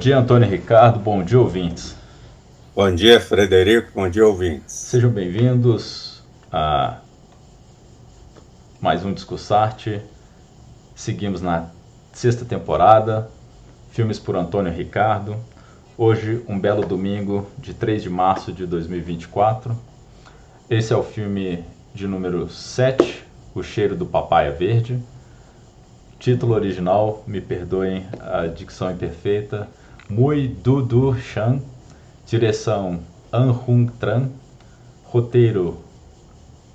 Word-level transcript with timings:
Bom 0.00 0.04
dia, 0.04 0.18
Antônio 0.18 0.48
Ricardo. 0.48 0.98
Bom 0.98 1.22
dia, 1.22 1.38
ouvintes. 1.38 1.94
Bom 2.74 2.90
dia, 2.94 3.20
Frederico. 3.20 3.90
Bom 3.94 4.08
dia, 4.08 4.26
ouvintes. 4.26 4.72
Sejam 4.72 5.10
bem-vindos 5.10 6.22
a 6.50 7.00
mais 8.80 9.04
um 9.04 9.12
Discussarte. 9.12 10.00
Seguimos 10.94 11.42
na 11.42 11.68
sexta 12.14 12.46
temporada, 12.46 13.28
filmes 13.90 14.18
por 14.18 14.36
Antônio 14.36 14.72
Ricardo. 14.72 15.36
Hoje, 15.98 16.42
um 16.48 16.58
belo 16.58 16.86
domingo 16.86 17.46
de 17.58 17.74
3 17.74 18.02
de 18.02 18.08
março 18.08 18.54
de 18.54 18.64
2024. 18.64 19.76
Esse 20.70 20.94
é 20.94 20.96
o 20.96 21.02
filme 21.02 21.62
de 21.94 22.08
número 22.08 22.48
7, 22.48 23.22
O 23.54 23.62
Cheiro 23.62 23.94
do 23.94 24.06
Papaya 24.06 24.50
Verde. 24.50 24.98
Título 26.18 26.54
original, 26.54 27.22
me 27.26 27.42
perdoem 27.42 28.06
a 28.18 28.46
dicção 28.46 28.90
imperfeita, 28.90 29.68
Mui 30.10 30.48
Du 30.48 30.82
Du 30.82 31.14
Shan. 31.14 31.60
Direção 32.26 32.98
An 33.32 33.52
Hung 33.52 33.86
Tran. 33.86 34.28
Roteiro 35.04 35.78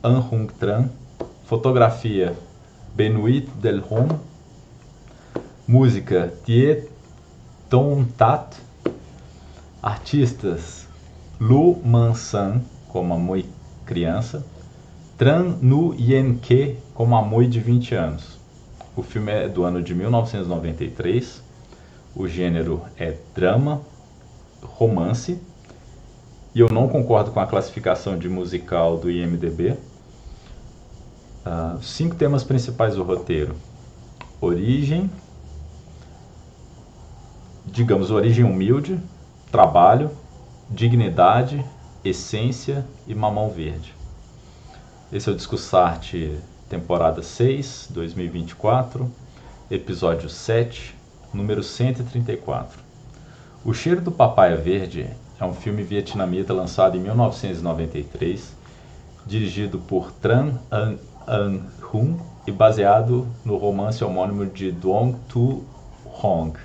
An 0.01 0.19
Hung 0.19 0.47
Tran. 0.47 0.89
Fotografia 1.43 2.33
Benoit 2.95 3.45
Del 3.61 3.83
Hom. 3.91 4.07
Música 5.67 6.31
Tie 6.45 6.87
Ton 7.69 8.05
Tat. 8.17 8.55
Artistas 9.83 10.87
Lu 11.37 11.81
Man 11.83 12.15
San, 12.15 12.61
como 12.87 13.13
a 13.13 13.17
Mui 13.17 13.45
criança. 13.85 14.45
Tran 15.17 15.57
Nu 15.61 15.93
Yen 15.93 16.37
Ke, 16.37 16.77
como 16.93 17.17
a 17.17 17.21
Mui 17.21 17.47
de 17.47 17.59
20 17.59 17.95
anos. 17.95 18.39
O 18.95 19.03
filme 19.03 19.33
é 19.33 19.49
do 19.49 19.65
ano 19.65 19.83
de 19.83 19.93
1993. 19.93 21.44
O 22.15 22.27
gênero 22.27 22.81
é 22.97 23.17
drama, 23.35 23.81
romance. 24.61 25.39
E 26.53 26.59
eu 26.59 26.69
não 26.69 26.87
concordo 26.87 27.31
com 27.31 27.39
a 27.39 27.45
classificação 27.45 28.17
de 28.17 28.29
musical 28.29 28.97
do 28.97 29.11
IMDb. 29.11 29.75
Uh, 31.45 31.83
cinco 31.83 32.15
temas 32.15 32.43
principais 32.43 32.95
do 32.95 33.03
roteiro: 33.03 33.55
origem, 34.39 35.11
digamos, 37.65 38.09
origem 38.11 38.45
humilde, 38.45 38.97
trabalho, 39.51 40.09
dignidade, 40.69 41.63
essência 42.03 42.85
e 43.05 43.13
mamão 43.13 43.49
verde. 43.49 43.93
Esse 45.11 45.29
é 45.29 45.33
o 45.33 45.35
Discussarte 45.35 46.39
temporada 46.69 47.21
6, 47.21 47.89
2024, 47.91 49.11
episódio 49.69 50.29
7, 50.29 50.94
número 51.35 51.61
134. 51.61 52.79
O 53.63 53.73
Cheiro 53.73 54.01
do 54.01 54.11
Papaya 54.11 54.55
Verde 54.55 55.09
é 55.39 55.43
um 55.43 55.53
filme 55.53 55.83
vietnamita 55.83 56.53
lançado 56.53 56.95
em 56.95 57.01
1993, 57.01 58.55
dirigido 59.25 59.79
por 59.79 60.11
Tran 60.13 60.53
An, 60.71 60.95
An 61.27 61.59
Hun 61.93 62.17
e 62.47 62.51
baseado 62.51 63.27
no 63.43 63.57
romance 63.57 64.03
homônimo 64.03 64.45
de 64.45 64.71
Duong 64.71 65.15
Tu 65.27 65.63
Hong. 66.23 66.57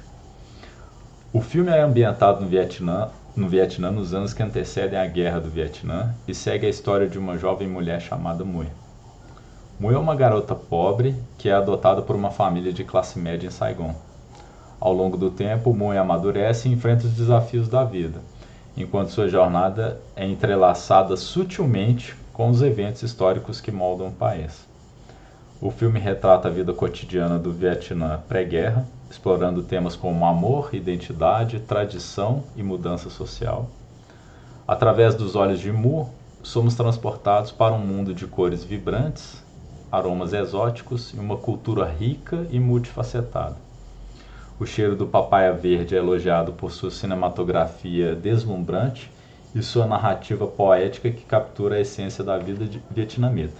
O 1.33 1.41
filme 1.41 1.71
é 1.71 1.81
ambientado 1.81 2.43
no 2.43 2.49
Vietnã, 2.49 3.09
no 3.35 3.49
Vietnã 3.49 3.91
nos 3.91 4.15
anos 4.15 4.35
que 4.35 4.43
antecedem 4.43 4.99
a 4.99 5.07
Guerra 5.07 5.41
do 5.41 5.49
Vietnã 5.49 6.15
e 6.29 6.35
segue 6.35 6.67
a 6.67 6.71
história 6.71 7.09
de 7.09 7.19
uma 7.19 7.39
jovem 7.39 7.69
mulher 7.69 8.01
chamada 8.01 8.45
Mui. 8.45 8.67
Mui 9.79 9.95
é 9.95 9.99
uma 9.99 10.15
garota 10.15 10.55
pobre 10.55 11.17
que 11.39 11.49
é 11.49 11.53
adotada 11.53 12.03
por 12.03 12.15
uma 12.15 12.31
família 12.31 12.73
de 12.73 12.85
classe 12.85 13.19
média 13.19 13.47
em 13.47 13.51
Saigon. 13.51 13.95
Ao 14.81 14.95
longo 14.95 15.19
do 15.19 15.31
tempo, 15.31 15.75
Mui 15.75 15.99
amadurece 15.99 16.67
e 16.67 16.73
enfrenta 16.73 17.07
os 17.07 17.13
desafios 17.13 17.69
da 17.69 17.85
vida, 17.85 18.23
enquanto 18.75 19.11
sua 19.11 19.29
jornada 19.29 20.01
é 20.17 20.27
entrelaçada 20.27 21.17
sutilmente 21.19 22.17
com 22.33 22.49
os 22.49 22.63
eventos 22.63 23.03
históricos 23.03 23.61
que 23.61 23.71
moldam 23.71 24.09
o 24.09 24.13
país. 24.13 24.67
O 25.61 25.71
filme 25.71 26.01
retrata 26.01 26.49
a 26.49 26.51
vida 26.51 26.73
cotidiana 26.73 27.39
do 27.39 27.53
Vietnã 27.53 28.19
pré-guerra, 28.27 28.89
explorando 29.11 29.63
temas 29.63 29.95
como 29.95 30.25
amor, 30.25 30.71
identidade, 30.73 31.61
tradição 31.61 32.45
e 32.57 32.63
mudança 32.63 33.11
social. 33.11 33.69
Através 34.67 35.15
dos 35.15 35.37
olhos 35.37 35.61
de 35.61 35.71
Mu, 35.71 36.09
somos 36.43 36.75
transportados 36.75 37.53
para 37.53 37.75
um 37.75 37.79
mundo 37.79 38.15
de 38.15 38.27
cores 38.27 38.65
vibrantes, 38.65 39.45
aromas 39.93 40.33
exóticos 40.33 41.13
e 41.13 41.19
uma 41.19 41.37
cultura 41.37 41.85
rica 41.85 42.47
e 42.51 42.59
multifacetada. 42.59 43.57
O 44.61 44.67
cheiro 44.67 44.95
do 44.95 45.07
papaya 45.07 45.55
verde 45.55 45.95
é 45.95 45.99
elogiado 45.99 46.53
por 46.53 46.71
sua 46.71 46.91
cinematografia 46.91 48.15
deslumbrante 48.15 49.11
e 49.55 49.63
sua 49.63 49.87
narrativa 49.87 50.47
poética 50.47 51.11
que 51.11 51.25
captura 51.25 51.77
a 51.77 51.81
essência 51.81 52.23
da 52.23 52.37
vida 52.37 52.69
vietnamita. 52.91 53.57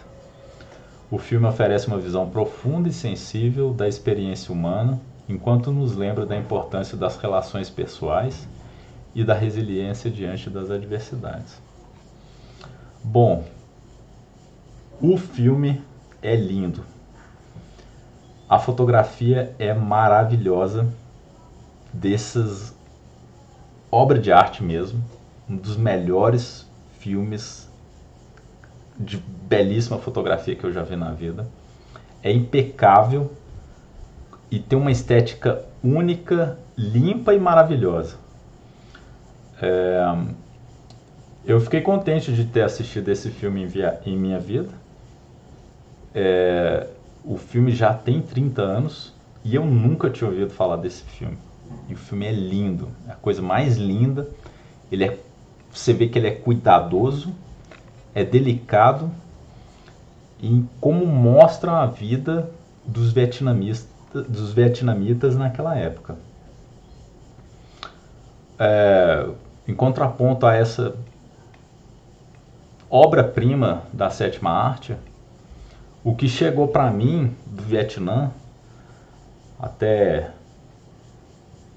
O 1.11 1.17
filme 1.17 1.47
oferece 1.47 1.87
uma 1.87 1.97
visão 1.97 2.29
profunda 2.29 2.87
e 2.87 2.93
sensível 2.93 3.73
da 3.73 3.89
experiência 3.89 4.53
humana, 4.53 5.01
enquanto 5.27 5.73
nos 5.73 5.97
lembra 5.97 6.27
da 6.27 6.37
importância 6.37 6.99
das 6.99 7.17
relações 7.17 7.71
pessoais 7.71 8.47
e 9.15 9.25
da 9.25 9.33
resiliência 9.33 10.11
diante 10.11 10.51
das 10.51 10.71
adversidades. 10.71 11.63
Bom, 13.03 13.43
o 15.01 15.17
filme 15.17 15.81
é 16.21 16.37
lindo. 16.37 16.85
A 18.51 18.59
fotografia 18.59 19.55
é 19.61 19.73
maravilhosa, 19.73 20.89
dessas 21.93 22.75
obra 23.93 24.19
de 24.19 24.33
arte 24.33 24.61
mesmo, 24.61 25.05
um 25.49 25.57
dos 25.57 25.77
melhores 25.77 26.69
filmes 26.99 27.71
de 28.99 29.19
belíssima 29.19 29.99
fotografia 29.99 30.57
que 30.57 30.65
eu 30.65 30.73
já 30.73 30.83
vi 30.83 30.97
na 30.97 31.13
vida. 31.13 31.47
É 32.25 32.33
impecável 32.33 33.31
e 34.51 34.59
tem 34.59 34.77
uma 34.77 34.91
estética 34.91 35.65
única, 35.81 36.59
limpa 36.77 37.33
e 37.33 37.39
maravilhosa. 37.39 38.17
É, 39.63 40.17
eu 41.45 41.61
fiquei 41.61 41.83
contente 41.83 42.33
de 42.33 42.47
ter 42.47 42.63
assistido 42.63 43.11
esse 43.11 43.31
filme 43.31 43.63
em, 43.63 43.67
via, 43.69 44.01
em 44.05 44.17
minha 44.17 44.41
vida. 44.41 44.71
É, 46.13 46.89
o 47.25 47.37
filme 47.37 47.73
já 47.73 47.93
tem 47.93 48.21
30 48.21 48.63
anos 48.63 49.15
e 49.45 49.55
eu 49.55 49.65
nunca 49.65 50.11
tinha 50.11 50.29
ouvido 50.29 50.51
falar 50.51 50.77
desse 50.77 51.03
filme. 51.03 51.39
E 51.89 51.95
o 51.95 51.97
filme 51.97 52.27
é 52.27 52.33
lindo, 52.33 52.89
é 53.09 53.13
a 53.13 53.17
coisa 53.17 53.41
mais 53.41 53.77
linda. 53.77 54.29
Ele 54.91 55.05
é, 55.05 55.19
você 55.73 55.93
vê 55.93 56.09
que 56.09 56.19
ele 56.19 56.27
é 56.27 56.33
cuidadoso 56.33 57.33
é 58.15 58.25
delicado 58.25 59.11
em 60.43 60.69
como 60.81 61.07
mostra 61.07 61.73
a 61.83 61.87
vida 61.87 62.51
dos 62.85 63.13
vietnamistas, 63.13 63.89
dos 64.13 64.53
vietnamitas 64.53 65.37
naquela 65.37 65.77
época. 65.77 66.17
É, 68.59 69.29
em 69.69 69.75
contraponto 69.75 70.47
a 70.47 70.55
essa 70.55 70.95
obra-prima 72.89 73.85
da 73.93 74.11
sétima 74.11 74.51
arte, 74.51 74.97
o 76.03 76.15
que 76.15 76.29
chegou 76.29 76.69
para 76.69 76.91
mim 76.91 77.35
do 77.47 77.63
Vietnã 77.63 78.31
até 79.59 80.31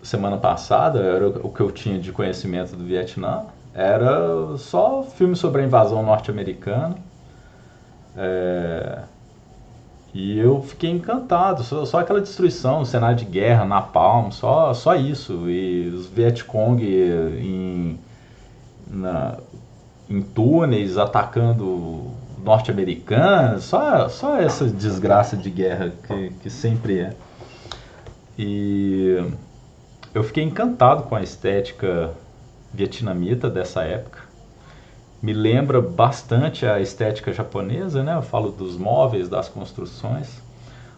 semana 0.02 0.38
passada, 0.38 1.00
era 1.00 1.28
o 1.28 1.50
que 1.50 1.62
eu 1.62 1.72
tinha 1.72 2.00
de 2.00 2.12
conhecimento 2.12 2.76
do 2.76 2.84
Vietnã, 2.84 3.46
era 3.74 4.58
só 4.58 5.04
filme 5.04 5.36
sobre 5.36 5.62
a 5.62 5.66
invasão 5.66 6.04
norte-americana. 6.04 6.96
É, 8.16 9.00
e 10.14 10.38
eu 10.38 10.62
fiquei 10.62 10.92
encantado, 10.92 11.64
só, 11.64 11.84
só, 11.86 12.00
aquela 12.00 12.22
destruição, 12.22 12.86
cenário 12.86 13.18
de 13.18 13.26
guerra, 13.26 13.66
Napalm, 13.66 14.30
só, 14.30 14.74
só 14.74 14.96
isso. 14.96 15.50
E 15.50 15.88
os 15.88 16.06
Vietcong 16.06 16.84
em, 16.84 18.00
na, 18.88 19.38
em 20.08 20.22
túneis 20.22 20.98
atacando 21.00 22.12
norte-americanos, 22.44 23.64
só, 23.64 24.10
só 24.10 24.38
essa 24.38 24.66
desgraça 24.66 25.38
de 25.38 25.50
guerra 25.50 25.94
que, 26.08 26.30
que 26.42 26.50
sempre 26.50 27.00
é. 27.00 27.14
E 28.38 29.24
eu 30.14 30.24
fiquei 30.24 30.44
encantado 30.44 31.04
com 31.04 31.16
a 31.16 31.22
estética 31.22 32.12
vietnamita 32.74 33.50
dessa 33.50 33.84
época. 33.84 34.20
Me 35.22 35.32
lembra 35.32 35.82
bastante 35.82 36.66
a 36.66 36.82
estética 36.82 37.32
japonesa, 37.32 38.04
né? 38.04 38.16
Eu 38.16 38.22
falo 38.22 38.52
dos 38.52 38.78
móveis, 38.78 39.30
das 39.30 39.48
construções, 39.48 40.42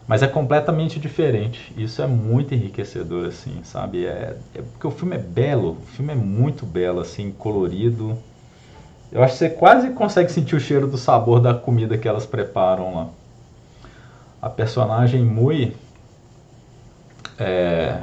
mas 0.08 0.22
é 0.22 0.26
completamente 0.26 0.98
diferente. 0.98 1.72
Isso 1.76 2.02
é 2.02 2.06
muito 2.06 2.52
enriquecedor, 2.52 3.26
assim, 3.26 3.60
sabe? 3.62 4.06
É, 4.06 4.36
é 4.54 4.62
porque 4.62 4.86
o 4.86 4.90
filme 4.90 5.14
é 5.14 5.18
belo, 5.18 5.78
o 5.80 5.86
filme 5.86 6.12
é 6.12 6.16
muito 6.16 6.66
belo, 6.66 7.00
assim, 7.00 7.30
colorido. 7.30 8.18
Eu 9.12 9.22
acho 9.22 9.34
que 9.34 9.38
você 9.38 9.50
quase 9.50 9.90
consegue 9.90 10.30
sentir 10.30 10.56
o 10.56 10.60
cheiro 10.60 10.86
do 10.86 10.98
sabor 10.98 11.40
da 11.40 11.54
comida 11.54 11.96
que 11.96 12.08
elas 12.08 12.26
preparam 12.26 12.94
lá. 12.94 13.08
A 14.42 14.50
personagem 14.50 15.24
Mui 15.24 15.74
é, 17.38 18.02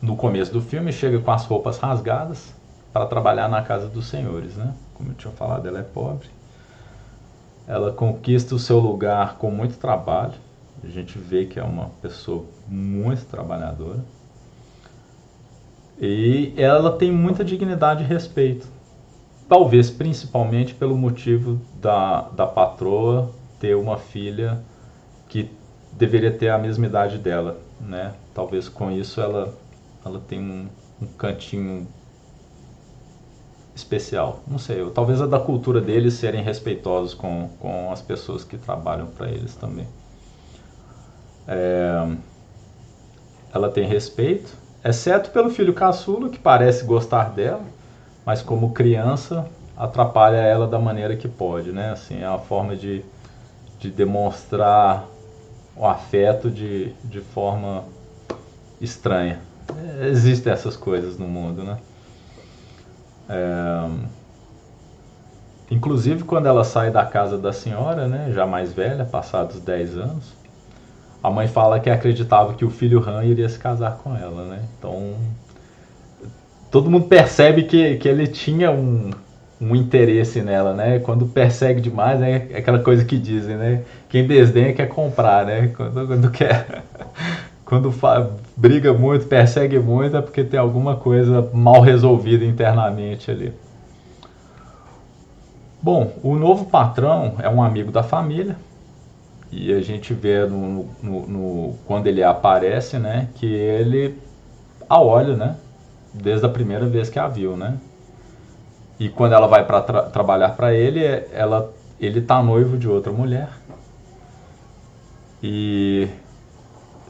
no 0.00 0.16
começo 0.16 0.52
do 0.52 0.60
filme, 0.60 0.92
chega 0.92 1.18
com 1.18 1.30
as 1.30 1.44
roupas 1.44 1.78
rasgadas 1.78 2.54
para 2.92 3.06
trabalhar 3.06 3.48
na 3.48 3.62
casa 3.62 3.88
dos 3.88 4.06
senhores, 4.06 4.56
né? 4.56 4.72
Como 4.94 5.10
eu 5.10 5.14
tinha 5.14 5.32
falado, 5.32 5.66
ela 5.66 5.80
é 5.80 5.82
pobre. 5.82 6.28
Ela 7.66 7.92
conquista 7.92 8.54
o 8.54 8.58
seu 8.58 8.78
lugar 8.78 9.36
com 9.36 9.50
muito 9.50 9.76
trabalho. 9.78 10.34
A 10.84 10.86
gente 10.86 11.18
vê 11.18 11.46
que 11.46 11.58
é 11.58 11.64
uma 11.64 11.90
pessoa 12.00 12.44
muito 12.68 13.24
trabalhadora. 13.24 14.04
E 16.00 16.54
ela 16.56 16.96
tem 16.96 17.10
muita 17.10 17.44
dignidade 17.44 18.04
e 18.04 18.06
respeito. 18.06 18.68
Talvez 19.48 19.90
principalmente 19.90 20.74
pelo 20.74 20.96
motivo 20.96 21.60
da, 21.80 22.22
da 22.30 22.46
patroa 22.46 23.30
ter 23.60 23.76
uma 23.76 23.96
filha 23.96 24.60
que 25.28 25.50
deveria 25.92 26.32
ter 26.32 26.50
a 26.50 26.58
mesma 26.58 26.86
idade 26.86 27.18
dela, 27.18 27.58
né? 27.80 28.14
Talvez 28.34 28.68
com 28.68 28.90
isso 28.90 29.20
ela, 29.20 29.54
ela 30.04 30.20
tem 30.20 30.40
um, 30.40 30.68
um 31.00 31.06
cantinho 31.06 31.86
especial. 33.74 34.40
Não 34.48 34.58
sei, 34.58 34.84
talvez 34.90 35.20
é 35.20 35.26
da 35.26 35.38
cultura 35.38 35.80
deles 35.80 36.14
serem 36.14 36.42
respeitosos 36.42 37.14
com, 37.14 37.50
com 37.60 37.92
as 37.92 38.02
pessoas 38.02 38.42
que 38.42 38.58
trabalham 38.58 39.06
para 39.06 39.28
eles 39.28 39.54
também. 39.54 39.86
É, 41.46 42.16
ela 43.54 43.70
tem 43.70 43.86
respeito, 43.86 44.52
exceto 44.84 45.30
pelo 45.30 45.50
filho 45.50 45.72
caçula, 45.72 46.28
que 46.30 46.38
parece 46.38 46.84
gostar 46.84 47.30
dela, 47.30 47.64
mas 48.26 48.42
como 48.42 48.72
criança 48.72 49.46
atrapalha 49.76 50.38
ela 50.38 50.66
da 50.66 50.80
maneira 50.80 51.14
que 51.14 51.28
pode, 51.28 51.70
né? 51.70 51.92
Assim, 51.92 52.20
é 52.20 52.28
uma 52.28 52.40
forma 52.40 52.74
de, 52.74 53.04
de 53.78 53.88
demonstrar 53.88 55.06
o 55.76 55.86
afeto 55.86 56.50
de, 56.50 56.92
de 57.04 57.20
forma 57.20 57.84
estranha. 58.80 59.38
Existem 60.00 60.52
essas 60.52 60.76
coisas 60.76 61.16
no 61.16 61.28
mundo, 61.28 61.62
né? 61.62 61.76
É... 63.28 64.16
Inclusive, 65.70 66.24
quando 66.24 66.46
ela 66.46 66.64
sai 66.64 66.90
da 66.90 67.04
casa 67.04 67.38
da 67.38 67.52
senhora, 67.52 68.06
né, 68.06 68.30
já 68.32 68.46
mais 68.46 68.72
velha, 68.72 69.04
passados 69.04 69.60
10 69.60 69.98
anos, 69.98 70.32
a 71.20 71.28
mãe 71.28 71.48
fala 71.48 71.80
que 71.80 71.90
acreditava 71.90 72.54
que 72.54 72.64
o 72.64 72.70
filho 72.70 73.02
Han 73.08 73.24
iria 73.24 73.48
se 73.48 73.58
casar 73.58 73.98
com 73.98 74.16
ela, 74.16 74.44
né? 74.44 74.64
Então, 74.78 75.16
todo 76.76 76.90
mundo 76.90 77.06
percebe 77.06 77.62
que, 77.62 77.96
que 77.96 78.06
ele 78.06 78.26
tinha 78.26 78.70
um, 78.70 79.10
um 79.58 79.74
interesse 79.74 80.42
nela, 80.42 80.74
né? 80.74 80.98
Quando 80.98 81.24
persegue 81.24 81.80
demais, 81.80 82.20
né? 82.20 82.48
É 82.50 82.58
aquela 82.58 82.80
coisa 82.80 83.02
que 83.02 83.16
dizem, 83.16 83.56
né? 83.56 83.82
Quem 84.10 84.26
desdenha 84.26 84.74
quer 84.74 84.86
comprar, 84.86 85.46
né? 85.46 85.68
Quando, 85.74 86.06
quando 86.06 86.30
quer... 86.30 86.84
Quando 87.64 87.92
briga 88.56 88.92
muito, 88.92 89.26
persegue 89.26 89.76
muito, 89.80 90.16
é 90.16 90.22
porque 90.22 90.44
tem 90.44 90.60
alguma 90.60 90.94
coisa 90.94 91.50
mal 91.52 91.80
resolvida 91.80 92.44
internamente 92.44 93.28
ali. 93.28 93.52
Bom, 95.82 96.12
o 96.22 96.36
novo 96.36 96.66
patrão 96.66 97.34
é 97.40 97.48
um 97.48 97.60
amigo 97.60 97.90
da 97.90 98.04
família, 98.04 98.54
e 99.50 99.72
a 99.72 99.80
gente 99.80 100.14
vê 100.14 100.46
no, 100.46 100.86
no, 101.02 101.26
no, 101.26 101.74
quando 101.86 102.06
ele 102.06 102.22
aparece, 102.22 102.98
né, 102.98 103.28
que 103.34 103.46
ele 103.46 104.16
a 104.88 105.00
olha, 105.00 105.34
né, 105.34 105.56
desde 106.22 106.46
a 106.46 106.48
primeira 106.48 106.86
vez 106.86 107.08
que 107.08 107.18
a 107.18 107.28
viu, 107.28 107.56
né. 107.56 107.78
E 108.98 109.08
quando 109.08 109.34
ela 109.34 109.46
vai 109.46 109.64
para 109.64 109.80
tra 109.82 110.02
trabalhar 110.04 110.50
para 110.56 110.74
ele, 110.74 111.04
ela, 111.32 111.72
ele 112.00 112.20
tá 112.20 112.42
noivo 112.42 112.78
de 112.78 112.88
outra 112.88 113.12
mulher. 113.12 113.50
E 115.42 116.08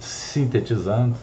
sintetizando, 0.01 1.17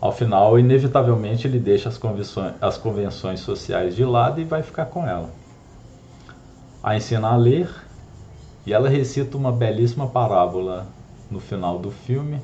ao 0.00 0.12
final, 0.12 0.58
inevitavelmente, 0.58 1.46
ele 1.46 1.58
deixa 1.58 1.88
as 1.88 1.96
convenções, 1.96 2.54
as 2.60 2.76
convenções 2.76 3.40
sociais 3.40 3.96
de 3.96 4.04
lado 4.04 4.40
e 4.40 4.44
vai 4.44 4.62
ficar 4.62 4.86
com 4.86 5.06
ela. 5.06 5.30
A 6.82 6.94
ensina 6.94 7.28
a 7.28 7.36
ler 7.36 7.68
e 8.66 8.72
ela 8.72 8.88
recita 8.88 9.36
uma 9.36 9.50
belíssima 9.50 10.06
parábola 10.06 10.86
no 11.30 11.40
final 11.40 11.78
do 11.78 11.90
filme, 11.90 12.40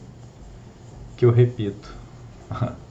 que 1.16 1.24
eu 1.24 1.30
repito. 1.30 1.94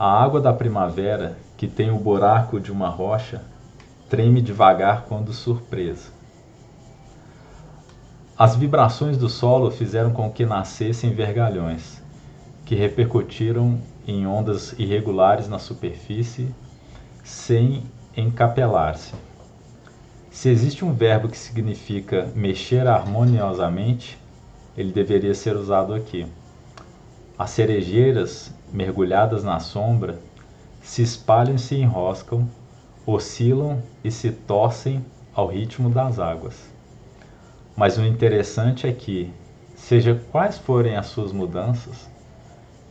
A 0.00 0.22
água 0.22 0.40
da 0.40 0.52
primavera, 0.52 1.36
que 1.56 1.66
tem 1.66 1.90
o 1.90 1.98
buraco 1.98 2.60
de 2.60 2.70
uma 2.70 2.88
rocha, 2.88 3.42
treme 4.08 4.40
devagar 4.40 5.06
quando 5.08 5.32
surpresa. 5.32 6.12
As 8.38 8.54
vibrações 8.54 9.18
do 9.18 9.28
solo 9.28 9.72
fizeram 9.72 10.12
com 10.12 10.30
que 10.30 10.46
nascessem 10.46 11.12
vergalhões, 11.12 12.00
que 12.64 12.76
repercutiram 12.76 13.80
em 14.06 14.24
ondas 14.24 14.72
irregulares 14.78 15.48
na 15.48 15.58
superfície, 15.58 16.54
sem 17.24 17.82
encapelar-se. 18.16 19.14
Se 20.30 20.48
existe 20.48 20.84
um 20.84 20.92
verbo 20.92 21.28
que 21.28 21.36
significa 21.36 22.30
mexer 22.36 22.86
harmoniosamente, 22.86 24.16
ele 24.76 24.92
deveria 24.92 25.34
ser 25.34 25.56
usado 25.56 25.92
aqui. 25.92 26.24
As 27.38 27.50
cerejeiras, 27.50 28.52
mergulhadas 28.72 29.44
na 29.44 29.60
sombra, 29.60 30.18
se 30.82 31.02
espalham 31.02 31.54
e 31.54 31.58
se 31.58 31.76
enroscam, 31.76 32.48
oscilam 33.06 33.80
e 34.02 34.10
se 34.10 34.32
torcem 34.32 35.04
ao 35.32 35.46
ritmo 35.46 35.88
das 35.88 36.18
águas. 36.18 36.68
Mas 37.76 37.96
o 37.96 38.04
interessante 38.04 38.88
é 38.88 38.92
que, 38.92 39.32
seja 39.76 40.20
quais 40.32 40.58
forem 40.58 40.96
as 40.96 41.06
suas 41.06 41.30
mudanças, 41.30 42.10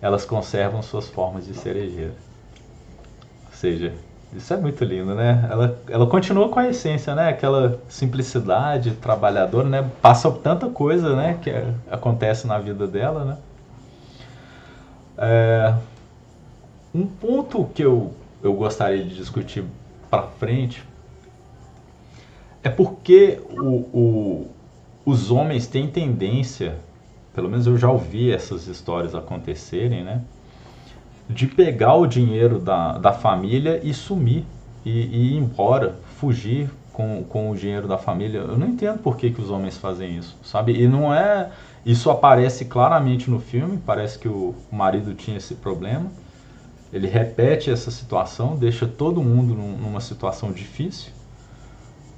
elas 0.02 0.24
conservam 0.24 0.82
suas 0.82 1.10
formas 1.10 1.46
de 1.46 1.54
cerejeira. 1.54 2.14
Ou 3.48 3.52
seja, 3.52 3.94
isso 4.34 4.54
é 4.54 4.58
muito 4.58 4.86
lindo, 4.86 5.14
né? 5.14 5.46
Ela, 5.52 5.82
ela 5.90 6.08
continua 6.08 6.48
com 6.48 6.60
a 6.60 6.70
essência, 6.70 7.14
né? 7.14 7.28
Aquela 7.28 7.82
simplicidade 7.90 8.92
trabalhadora, 8.92 9.68
né? 9.68 9.92
Passa 10.02 10.32
tanta 10.32 10.70
coisa, 10.70 11.18
né? 11.18 11.38
Que 11.42 11.50
é, 11.50 11.74
acontece 11.92 12.48
na 12.48 12.58
vida 12.60 12.88
dela, 12.88 13.26
né? 13.26 13.38
É, 15.18 15.74
um 16.94 17.06
ponto 17.06 17.66
que 17.74 17.84
eu, 17.84 18.13
eu 18.41 18.53
gostaria 18.53 19.03
de 19.03 19.15
discutir 19.15 19.63
para 20.10 20.24
frente 20.24 20.84
é 22.63 22.70
porque 22.70 23.41
o, 23.50 23.75
o, 23.98 24.51
os 25.06 25.32
homens 25.32 25.68
têm 25.68 25.88
tendência, 25.88 26.77
pelo 27.34 27.50
menos 27.50 27.65
eu 27.65 27.77
já 27.77 27.89
ouvi 27.89 28.32
essas 28.32 28.68
histórias 28.68 29.15
acontecerem, 29.15 30.03
né? 30.03 30.22
de 31.30 31.46
pegar 31.46 31.96
o 31.96 32.08
dinheiro 32.08 32.60
da, 32.60 32.98
da 32.98 33.12
família 33.12 33.82
e 33.84 33.94
sumir 33.94 34.46
e, 34.86 34.89
e 34.89 35.34
ir 35.34 35.38
embora, 35.38 35.96
fugir 36.18 36.70
com, 36.98 37.24
com 37.30 37.51
o 37.51 37.56
dinheiro 37.56 37.88
da 37.88 38.00
família. 38.00 38.39
Eu 38.39 38.58
não 38.58 38.68
entendo 38.68 38.98
por 38.98 39.18
que, 39.18 39.30
que 39.30 39.39
os 39.39 39.51
homens 39.51 39.77
fazem 39.77 40.18
isso, 40.18 40.36
sabe? 40.44 40.72
E 40.82 40.88
não 40.88 41.13
é. 41.13 41.51
Isso 41.86 42.10
aparece 42.10 42.66
claramente 42.66 43.30
no 43.30 43.39
filme, 43.39 43.80
parece 43.86 44.18
que 44.18 44.27
o 44.27 44.56
marido 44.72 45.13
tinha 45.13 45.38
esse 45.38 45.54
problema. 45.54 46.08
Ele 46.92 47.08
repete 47.08 47.70
essa 47.70 47.92
situação, 47.92 48.56
deixa 48.56 48.88
todo 48.88 49.22
mundo 49.22 49.54
num, 49.54 49.77
numa 49.77 50.01
situação 50.01 50.51
difícil. 50.51 51.12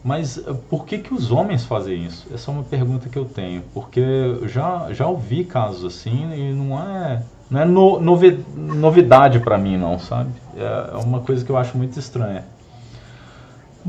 Mas 0.01 0.37
eh, 0.37 0.53
por 0.69 0.85
que, 0.85 0.99
que 0.99 1.13
os 1.13 1.29
homens 1.29 1.65
fazem 1.65 2.05
isso? 2.05 2.25
Essa 2.33 2.49
é 2.49 2.53
uma 2.53 2.63
pergunta 2.63 3.09
que 3.09 3.19
eu 3.19 3.25
tenho. 3.25 3.61
Porque 3.73 3.99
eu 3.99 4.47
já, 4.47 4.93
já 4.93 5.07
ouvi 5.07 5.43
casos 5.43 5.83
assim 5.83 6.31
e 6.33 6.53
não 6.53 6.79
é 6.79 7.21
não 7.51 7.59
é 7.59 7.65
no, 7.65 7.99
novi, 7.99 8.45
novidade 8.55 9.39
para 9.39 9.57
mim 9.57 9.75
não, 9.75 9.99
sabe? 9.99 10.29
É, 10.55 10.91
é 10.93 10.97
uma 10.97 11.19
coisa 11.19 11.43
que 11.43 11.51
eu 11.51 11.57
acho 11.57 11.77
muito 11.77 11.99
estranha. 11.99 12.45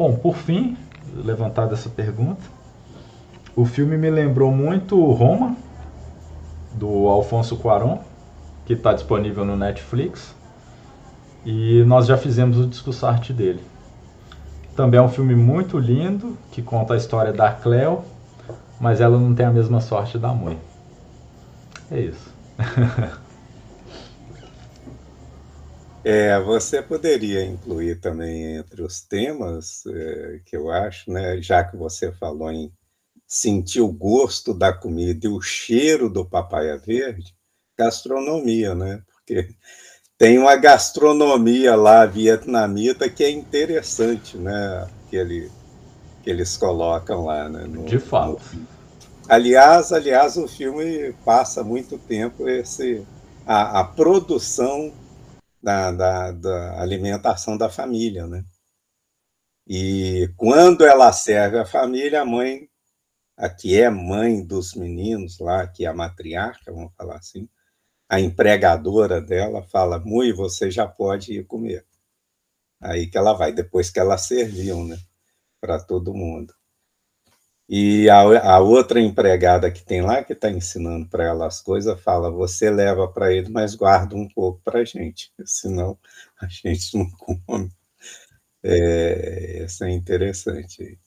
Bom, 0.00 0.16
por 0.16 0.34
fim, 0.34 0.78
levantada 1.14 1.74
essa 1.74 1.90
pergunta, 1.90 2.40
o 3.54 3.66
filme 3.66 3.98
me 3.98 4.08
lembrou 4.08 4.50
muito 4.50 4.98
Roma, 5.12 5.54
do 6.72 7.06
Alfonso 7.06 7.58
Cuarón, 7.58 7.98
que 8.64 8.72
está 8.72 8.94
disponível 8.94 9.44
no 9.44 9.58
Netflix, 9.58 10.34
e 11.44 11.84
nós 11.84 12.06
já 12.06 12.16
fizemos 12.16 12.56
o 12.56 12.66
discussarte 12.66 13.34
dele. 13.34 13.62
Também 14.74 14.98
é 14.98 15.02
um 15.02 15.08
filme 15.10 15.34
muito 15.34 15.78
lindo, 15.78 16.34
que 16.50 16.62
conta 16.62 16.94
a 16.94 16.96
história 16.96 17.34
da 17.34 17.52
Cleo, 17.52 18.02
mas 18.80 19.02
ela 19.02 19.18
não 19.18 19.34
tem 19.34 19.44
a 19.44 19.50
mesma 19.50 19.82
sorte 19.82 20.16
da 20.16 20.32
mãe. 20.32 20.58
É 21.90 22.00
isso. 22.00 22.34
É, 26.02 26.40
você 26.40 26.80
poderia 26.80 27.44
incluir 27.44 28.00
também 28.00 28.56
entre 28.56 28.82
os 28.82 29.02
temas 29.02 29.84
é, 29.86 30.40
que 30.46 30.56
eu 30.56 30.70
acho, 30.70 31.10
né, 31.10 31.40
já 31.42 31.62
que 31.62 31.76
você 31.76 32.10
falou 32.10 32.50
em 32.50 32.72
sentir 33.26 33.80
o 33.80 33.92
gosto 33.92 34.52
da 34.54 34.72
comida 34.72 35.26
e 35.26 35.30
o 35.30 35.40
cheiro 35.40 36.08
do 36.08 36.24
papaya 36.24 36.76
verde, 36.76 37.34
gastronomia, 37.78 38.74
né? 38.74 39.02
Porque 39.14 39.54
tem 40.18 40.36
uma 40.36 40.56
gastronomia 40.56 41.76
lá 41.76 42.04
vietnamita 42.06 43.08
que 43.08 43.22
é 43.22 43.30
interessante, 43.30 44.36
né? 44.36 44.88
Que, 45.08 45.16
ele, 45.16 45.50
que 46.24 46.28
eles 46.28 46.56
colocam 46.56 47.24
lá, 47.24 47.48
né? 47.48 47.64
No, 47.68 47.84
De 47.84 48.00
fato. 48.00 48.42
No... 48.52 48.66
Aliás, 49.28 49.92
aliás, 49.92 50.36
o 50.36 50.48
filme 50.48 51.14
passa 51.24 51.62
muito 51.62 51.96
tempo 51.96 52.48
esse 52.48 53.06
a, 53.46 53.80
a 53.80 53.84
produção 53.84 54.92
da, 55.62 55.90
da, 55.92 56.32
da 56.32 56.80
alimentação 56.80 57.56
da 57.56 57.68
família, 57.68 58.26
né? 58.26 58.44
E 59.66 60.32
quando 60.36 60.84
ela 60.84 61.12
serve 61.12 61.58
a 61.58 61.64
família, 61.64 62.22
a 62.22 62.24
mãe, 62.24 62.68
a 63.36 63.48
que 63.48 63.80
é 63.80 63.88
mãe 63.88 64.44
dos 64.44 64.74
meninos 64.74 65.38
lá, 65.38 65.66
que 65.66 65.84
é 65.84 65.88
a 65.88 65.94
matriarca, 65.94 66.72
vamos 66.72 66.92
falar 66.96 67.16
assim, 67.16 67.48
a 68.08 68.20
empregadora 68.20 69.20
dela 69.20 69.62
fala: 69.62 70.00
Mui, 70.00 70.32
você 70.32 70.70
já 70.70 70.86
pode 70.86 71.32
ir 71.32 71.46
comer. 71.46 71.86
Aí 72.80 73.06
que 73.06 73.16
ela 73.16 73.32
vai, 73.34 73.52
depois 73.52 73.90
que 73.90 74.00
ela 74.00 74.18
serviu, 74.18 74.84
né? 74.84 74.98
Para 75.60 75.78
todo 75.78 76.14
mundo. 76.14 76.54
E 77.72 78.10
a, 78.10 78.18
a, 78.56 78.58
outra 78.58 79.00
empregada 79.00 79.70
que 79.70 79.84
tem 79.84 80.02
lá, 80.02 80.24
que 80.24 80.32
está 80.32 80.50
ensinando 80.50 81.08
para 81.08 81.24
ela 81.24 81.46
as 81.46 81.60
coisas, 81.60 82.00
fala: 82.02 82.28
você 82.28 82.68
leva 82.68 83.06
para 83.06 83.32
ele, 83.32 83.48
mas 83.48 83.76
guarda 83.76 84.16
um 84.16 84.28
pouco 84.28 84.60
para 84.64 84.80
a 84.80 84.84
gente, 84.84 85.32
senão 85.46 85.96
a 86.40 86.48
gente 86.48 86.98
não 86.98 87.08
come. 87.44 87.70
É, 88.64 89.62
isso 89.64 89.84
é 89.84 89.90
interessante. 89.92 90.98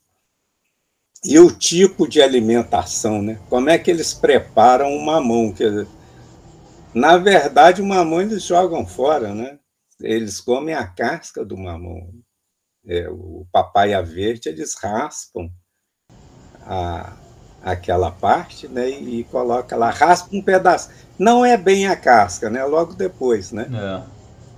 E 1.22 1.38
o 1.38 1.50
tipo 1.54 2.08
de 2.08 2.22
alimentação, 2.22 3.20
né? 3.20 3.38
Como 3.50 3.68
é 3.68 3.78
que 3.78 3.90
eles 3.90 4.14
preparam 4.14 4.96
o 4.96 5.04
mamão? 5.04 5.52
Que, 5.52 5.64
na 6.94 7.18
verdade, 7.18 7.82
o 7.82 7.86
mamão 7.86 8.22
eles 8.22 8.42
jogam 8.42 8.86
fora, 8.86 9.34
né? 9.34 9.58
Eles 10.00 10.40
comem 10.40 10.74
a 10.74 10.86
casca 10.86 11.44
do 11.44 11.58
mamão. 11.58 12.10
É, 12.86 13.08
o 13.10 13.46
papaya 13.52 14.02
verde 14.02 14.48
eles 14.48 14.74
raspam 14.74 15.50
a, 16.66 17.12
aquela 17.62 18.10
parte, 18.10 18.68
né? 18.68 18.90
E, 18.90 19.20
e 19.20 19.24
coloca 19.24 19.76
lá, 19.76 19.90
raspa 19.90 20.28
um 20.32 20.42
pedaço. 20.42 20.90
Não 21.18 21.44
é 21.44 21.56
bem 21.56 21.86
a 21.86 21.96
casca, 21.96 22.50
né? 22.50 22.64
Logo 22.64 22.94
depois, 22.94 23.52
né? 23.52 23.68
É. 23.72 24.02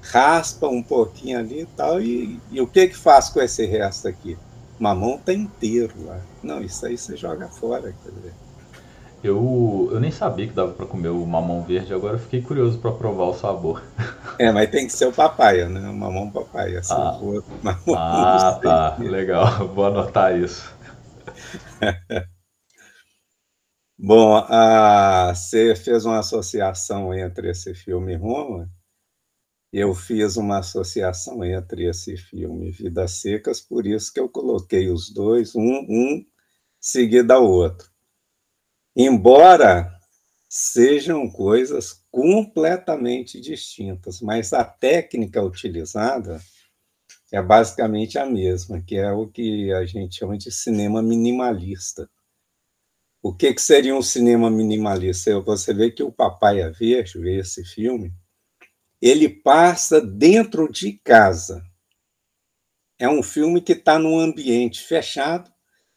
Raspa 0.02 0.68
um 0.68 0.82
pouquinho 0.82 1.38
ali 1.38 1.62
e 1.62 1.66
tal. 1.66 2.00
E, 2.00 2.40
e 2.50 2.60
o 2.60 2.66
que 2.66 2.88
que 2.88 2.96
faz 2.96 3.28
com 3.28 3.40
esse 3.40 3.64
resto 3.66 4.08
aqui? 4.08 4.36
Mamão 4.78 5.18
tá 5.18 5.32
inteiro 5.32 5.94
lá. 6.04 6.18
Não, 6.42 6.60
isso 6.60 6.84
aí 6.86 6.98
você 6.98 7.16
joga 7.16 7.48
fora, 7.48 7.94
quer 8.04 8.10
dizer. 8.10 8.32
Eu, 9.24 9.88
eu 9.90 9.98
nem 9.98 10.10
sabia 10.10 10.46
que 10.46 10.52
dava 10.52 10.72
para 10.72 10.86
comer 10.86 11.08
o 11.08 11.26
mamão 11.26 11.62
verde, 11.62 11.92
agora 11.92 12.14
eu 12.14 12.18
fiquei 12.18 12.42
curioso 12.42 12.78
para 12.78 12.92
provar 12.92 13.24
o 13.24 13.34
sabor. 13.34 13.82
É, 14.38 14.52
mas 14.52 14.68
tem 14.68 14.86
que 14.86 14.92
ser 14.92 15.06
o 15.06 15.12
papaya, 15.12 15.66
né? 15.66 15.80
O 15.88 15.94
mamão 15.94 16.30
papaya. 16.30 16.80
Assim, 16.80 16.92
ah, 16.92 17.18
o 17.18 17.36
outro, 17.36 17.50
mamão, 17.62 17.94
ah 17.96 18.60
tá. 18.62 18.96
Legal. 18.98 19.66
Vou 19.74 19.86
anotar 19.86 20.38
isso. 20.38 20.70
Bom, 23.98 24.36
a, 24.36 25.34
você 25.34 25.74
fez 25.74 26.04
uma 26.04 26.18
associação 26.18 27.14
entre 27.14 27.50
esse 27.50 27.74
filme 27.74 28.12
e 28.12 28.16
Roma. 28.16 28.70
Eu 29.72 29.94
fiz 29.94 30.36
uma 30.36 30.58
associação 30.58 31.44
entre 31.44 31.88
esse 31.88 32.16
filme 32.16 32.70
Vidas 32.70 33.20
Secas, 33.20 33.60
por 33.60 33.86
isso 33.86 34.12
que 34.12 34.20
eu 34.20 34.28
coloquei 34.28 34.88
os 34.88 35.12
dois, 35.12 35.54
um, 35.54 35.86
um 35.88 36.24
seguido 36.80 37.32
ao 37.32 37.44
outro. 37.44 37.90
Embora 38.94 39.92
sejam 40.48 41.28
coisas 41.30 42.04
completamente 42.10 43.40
distintas, 43.40 44.20
mas 44.20 44.52
a 44.52 44.64
técnica 44.64 45.42
utilizada 45.42 46.40
é 47.32 47.42
basicamente 47.42 48.18
a 48.18 48.26
mesma, 48.26 48.80
que 48.80 48.96
é 48.96 49.10
o 49.10 49.26
que 49.26 49.72
a 49.72 49.84
gente 49.84 50.16
chama 50.16 50.38
de 50.38 50.50
cinema 50.50 51.02
minimalista. 51.02 52.08
O 53.22 53.34
que, 53.34 53.52
que 53.52 53.60
seria 53.60 53.94
um 53.94 54.02
cinema 54.02 54.48
minimalista? 54.48 55.40
Você 55.40 55.74
vê 55.74 55.90
que 55.90 56.02
o 56.02 56.12
Papaya 56.12 56.70
Verde, 56.70 57.28
esse 57.28 57.64
filme, 57.64 58.14
ele 59.02 59.28
passa 59.28 60.00
dentro 60.00 60.70
de 60.70 60.92
casa. 61.04 61.62
É 62.98 63.08
um 63.08 63.22
filme 63.22 63.60
que 63.60 63.72
está 63.72 63.98
num 63.98 64.18
ambiente 64.18 64.82
fechado, 64.82 65.52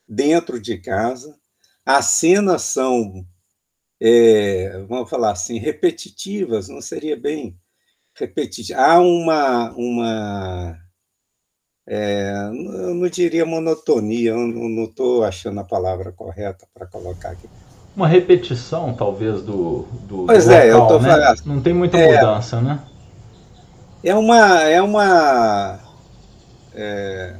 dentro 0.07 0.59
de 0.59 0.79
casa. 0.79 1.39
As 1.85 2.05
cenas 2.05 2.63
são, 2.63 3.25
é, 4.01 4.83
vamos 4.87 5.09
falar 5.09 5.31
assim, 5.31 5.59
repetitivas, 5.59 6.67
não 6.67 6.81
seria 6.81 7.15
bem 7.15 7.55
repetitivas. 8.15 8.81
Há 8.81 8.99
uma, 8.99 9.71
uma 9.75 10.88
é, 11.91 12.31
eu 12.51 12.93
não 12.93 13.09
diria 13.09 13.43
monotonia, 13.47 14.29
eu 14.29 14.37
não 14.37 14.83
estou 14.83 15.23
achando 15.23 15.59
a 15.59 15.63
palavra 15.63 16.11
correta 16.11 16.67
para 16.71 16.85
colocar 16.85 17.31
aqui. 17.31 17.49
Uma 17.95 18.07
repetição, 18.07 18.93
talvez, 18.93 19.41
do, 19.41 19.87
do 20.03 20.25
Pois 20.27 20.45
do 20.45 20.51
é, 20.53 20.71
local, 20.71 20.91
eu 20.91 21.01
né? 21.01 21.09
falando. 21.09 21.45
Não 21.47 21.59
tem 21.59 21.73
muita 21.73 21.97
é, 21.97 22.13
mudança, 22.13 22.61
né? 22.61 22.79
É 24.03 24.13
uma. 24.13 24.61
É 24.61 24.79
uma. 24.79 25.79
É, 26.75 27.33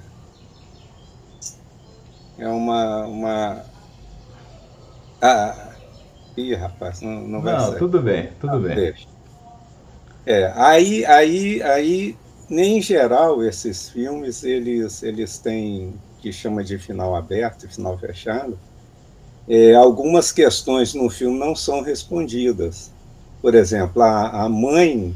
é 2.39 2.48
uma. 2.48 3.06
uma 3.06 3.63
ah, 5.22 5.74
ih, 6.36 6.56
rapaz, 6.56 7.01
não, 7.01 7.12
não 7.12 7.41
vai 7.41 7.56
Não, 7.56 7.77
tudo 7.77 8.01
bem, 8.01 8.32
tudo 8.39 8.56
ah, 8.56 8.60
bem. 8.60 8.75
Deixa. 8.75 9.08
É, 10.25 10.51
aí, 10.56 11.06
aí, 11.06 11.62
aí 11.62 12.18
em 12.50 12.82
geral, 12.82 13.44
esses 13.44 13.89
filmes, 13.89 14.44
eles, 14.44 15.03
eles 15.03 15.38
têm, 15.38 15.94
que 16.20 16.32
chama 16.32 16.63
de 16.63 16.77
final 16.77 17.15
aberto 17.15 17.65
e 17.65 17.70
final 17.70 17.98
fechado, 17.98 18.58
é, 19.48 19.74
algumas 19.75 20.32
questões 20.32 20.94
no 20.94 21.10
filme 21.10 21.38
não 21.38 21.56
são 21.56 21.82
respondidas. 21.82 22.91
Por 23.41 23.56
exemplo, 23.56 24.01
a, 24.01 24.44
a 24.44 24.50
mãe 24.50 25.15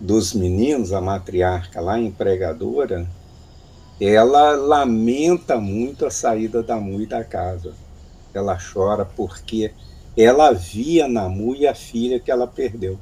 dos 0.00 0.34
meninos, 0.34 0.92
a 0.92 1.00
matriarca 1.00 1.80
lá, 1.80 1.94
a 1.94 2.00
empregadora, 2.00 3.08
ela 4.00 4.52
lamenta 4.52 5.56
muito 5.58 6.04
a 6.04 6.10
saída 6.10 6.62
da 6.62 6.76
Mui 6.76 7.06
da 7.06 7.24
casa. 7.24 7.72
Ela 8.34 8.58
chora 8.58 9.04
porque 9.04 9.72
ela 10.16 10.52
via 10.52 11.08
na 11.08 11.28
Mui 11.28 11.66
a 11.66 11.74
filha 11.74 12.20
que 12.20 12.30
ela 12.30 12.46
perdeu. 12.46 12.98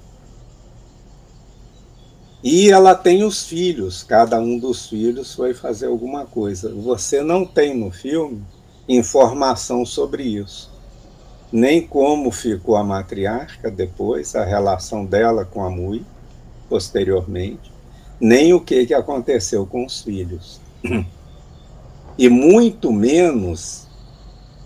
E 2.45 2.71
ela 2.71 2.95
tem 2.95 3.25
os 3.25 3.47
filhos, 3.47 4.03
cada 4.03 4.39
um 4.39 4.59
dos 4.59 4.87
filhos 4.87 5.35
foi 5.35 5.55
fazer 5.55 5.87
alguma 5.87 6.27
coisa. 6.27 6.75
Você 6.75 7.23
não 7.23 7.47
tem 7.47 7.75
no 7.75 7.91
filme 7.91 8.45
informação 8.87 9.87
sobre 9.87 10.25
isso. 10.25 10.71
Nem 11.51 11.87
como 11.87 12.31
ficou 12.31 12.77
a 12.77 12.85
matriarca 12.85 13.71
depois, 13.71 14.37
a 14.37 14.45
relação 14.45 15.07
dela 15.07 15.47
com 15.47 15.65
a 15.65 15.71
Mui, 15.71 16.05
posteriormente, 16.69 17.73
nem 18.21 18.53
o 18.53 18.61
que, 18.61 18.85
que 18.85 18.93
aconteceu 18.93 19.65
com 19.65 19.87
os 19.87 20.03
filhos. 20.03 20.61
E 22.17 22.29
muito 22.29 22.93
menos 22.93 23.89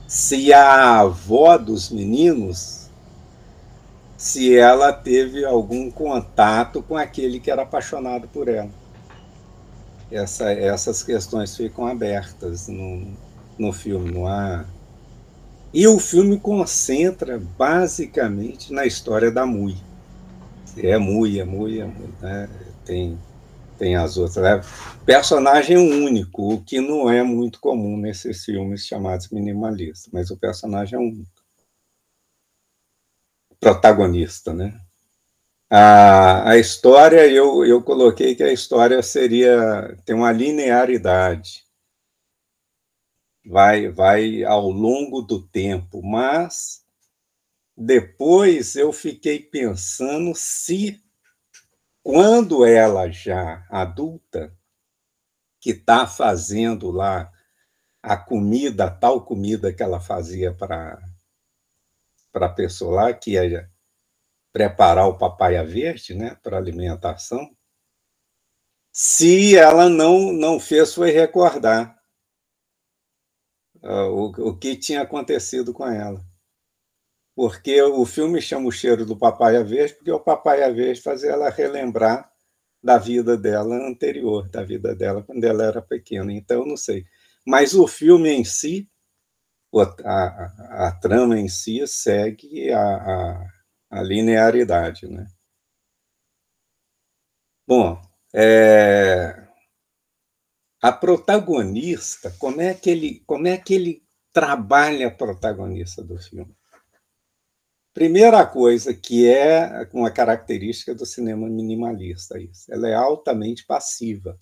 se 0.07 0.53
a 0.53 1.01
avó 1.01 1.57
dos 1.57 1.89
meninos 1.89 2.78
se 4.19 4.59
ela 4.59 4.93
teve 4.93 5.45
algum 5.45 5.89
contato 5.89 6.83
com 6.83 6.97
aquele 6.97 7.39
que 7.39 7.53
era 7.53 7.63
apaixonado 7.63 8.27
por 8.27 8.49
ela. 8.49 8.69
Essa, 10.11 10.51
essas 10.51 11.05
questões 11.05 11.57
ficam 11.57 11.87
abertas 11.87 12.67
no, 12.67 13.13
no 13.57 13.73
filme, 13.73 14.11
não 14.11 14.27
há. 14.27 14.65
E 15.73 15.87
o 15.87 16.01
filme 16.01 16.41
concentra 16.41 17.41
basicamente 17.57 18.73
na 18.73 18.85
história 18.85 19.31
da 19.31 19.47
Mui. 19.47 19.77
É 20.77 20.99
Mui, 20.99 21.39
é 21.39 21.45
Mui, 21.45 21.79
é 21.79 21.85
Mui. 21.85 22.09
Né? 22.21 22.49
Tem, 22.85 23.17
tem 23.79 23.95
as 23.95 24.17
outras. 24.17 24.45
É 24.45 24.61
personagem 25.07 25.77
único, 25.77 26.55
o 26.55 26.61
que 26.61 26.81
não 26.81 27.09
é 27.09 27.23
muito 27.23 27.61
comum 27.61 27.97
nesses 27.97 28.45
filmes 28.45 28.85
chamados 28.85 29.29
minimalistas, 29.29 30.09
mas 30.13 30.31
o 30.33 30.37
personagem 30.37 30.99
é 30.99 31.01
único 31.01 31.39
protagonista, 33.61 34.53
né? 34.53 34.81
A, 35.71 36.51
a 36.51 36.59
história, 36.59 37.27
eu, 37.27 37.65
eu 37.65 37.83
coloquei 37.83 38.35
que 38.35 38.43
a 38.43 38.53
história 38.53 39.03
seria, 39.03 39.97
tem 40.05 40.17
uma 40.17 40.33
linearidade, 40.33 41.65
vai, 43.45 43.89
vai 43.89 44.45
ao 44.45 44.71
longo 44.71 45.21
do 45.21 45.43
tempo, 45.43 46.03
mas 46.03 46.85
depois 47.77 48.77
eu 48.77 48.93
fiquei 48.93 49.39
pensando 49.41 50.35
se, 50.35 51.01
quando 52.03 52.65
ela 52.65 53.11
já 53.11 53.67
adulta, 53.71 54.57
que 55.61 55.71
está 55.71 56.07
fazendo 56.07 56.91
lá 56.91 57.31
a 58.03 58.17
comida, 58.17 58.87
a 58.87 58.91
tal 58.91 59.25
comida 59.25 59.73
que 59.73 59.83
ela 59.83 60.01
fazia 60.01 60.53
para 60.53 61.03
para 62.33 62.47
a 62.47 62.53
pessoa 62.53 62.95
lá, 63.05 63.15
que 63.15 63.33
ia 63.33 63.71
preparar 64.53 65.09
o 65.09 65.19
papaya 65.19 65.65
verde 65.65 66.15
né, 66.15 66.37
para 66.43 66.57
alimentação, 66.57 67.55
se 68.93 69.57
ela 69.57 69.89
não, 69.89 70.33
não 70.33 70.59
fez 70.59 70.95
foi 70.95 71.11
recordar 71.11 71.97
uh, 73.83 74.11
o, 74.11 74.49
o 74.49 74.59
que 74.59 74.77
tinha 74.77 75.03
acontecido 75.03 75.73
com 75.73 75.87
ela. 75.87 76.25
porque 77.35 77.81
o 77.81 78.05
filme 78.05 78.43
chama 78.43 78.67
o 78.67 78.73
cheiro 78.73 79.07
do 79.07 79.17
papaya 79.17 79.63
verde, 79.63 79.95
porque 79.95 80.11
o 80.11 80.19
papaya 80.19 80.73
verde 80.73 81.01
fazia 81.01 81.31
ela 81.31 81.49
relembrar 81.51 82.29
da 82.83 82.99
vida 82.99 83.37
dela 83.37 83.77
anterior, 83.77 84.49
da 84.49 84.65
vida 84.65 84.93
dela 84.95 85.23
quando 85.23 85.45
ela 85.45 85.65
era 85.65 85.81
pequena. 85.81 86.33
Então, 86.33 86.67
não 86.67 86.77
sei. 86.77 87.05
Mas 87.47 87.75
o 87.75 87.87
filme 87.87 88.31
em 88.31 88.45
si, 88.45 88.89
a, 89.77 89.83
a, 90.05 90.89
a 90.89 90.93
trama 90.93 91.39
em 91.39 91.49
si, 91.49 91.87
segue 91.87 92.73
a, 92.73 93.51
a, 93.91 94.03
linearidade, 94.03 95.09
né? 95.09 95.27
Bom, 97.67 98.01
é, 98.35 99.47
a 100.81 100.93
protagonista, 100.93 102.35
como 102.39 102.61
é 102.61 102.73
que 102.75 102.89
ele, 102.89 103.23
como 103.27 103.47
é 103.47 103.59
que 103.59 103.75
ele 103.75 104.03
trabalha 104.33 105.09
a 105.09 105.11
protagonista 105.11 106.03
do 106.03 106.19
filme? 106.19 106.57
Primeira 107.93 108.47
coisa 108.47 108.95
que 108.95 109.29
é 109.29 109.89
uma 109.93 110.11
característica 110.11 110.95
do 110.95 111.05
cinema 111.05 111.49
minimalista, 111.49 112.39
isso. 112.39 112.73
Ela 112.73 112.89
é 112.89 112.95
altamente 112.95 113.67
passiva. 113.67 114.39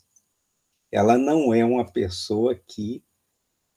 Ela 0.93 1.17
não 1.17 1.55
é 1.55 1.65
uma 1.65 1.91
pessoa 1.91 2.55
que 2.55 3.03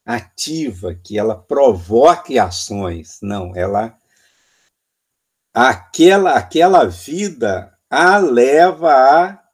ativa, 0.05 0.95
que 0.95 1.17
ela 1.17 1.35
provoque 1.41 2.39
ações. 2.39 3.19
Não, 3.21 3.55
ela 3.55 3.97
aquela 5.53 6.37
aquela 6.37 6.85
vida 6.85 7.77
a 7.89 8.17
leva 8.17 8.91
a, 8.93 9.49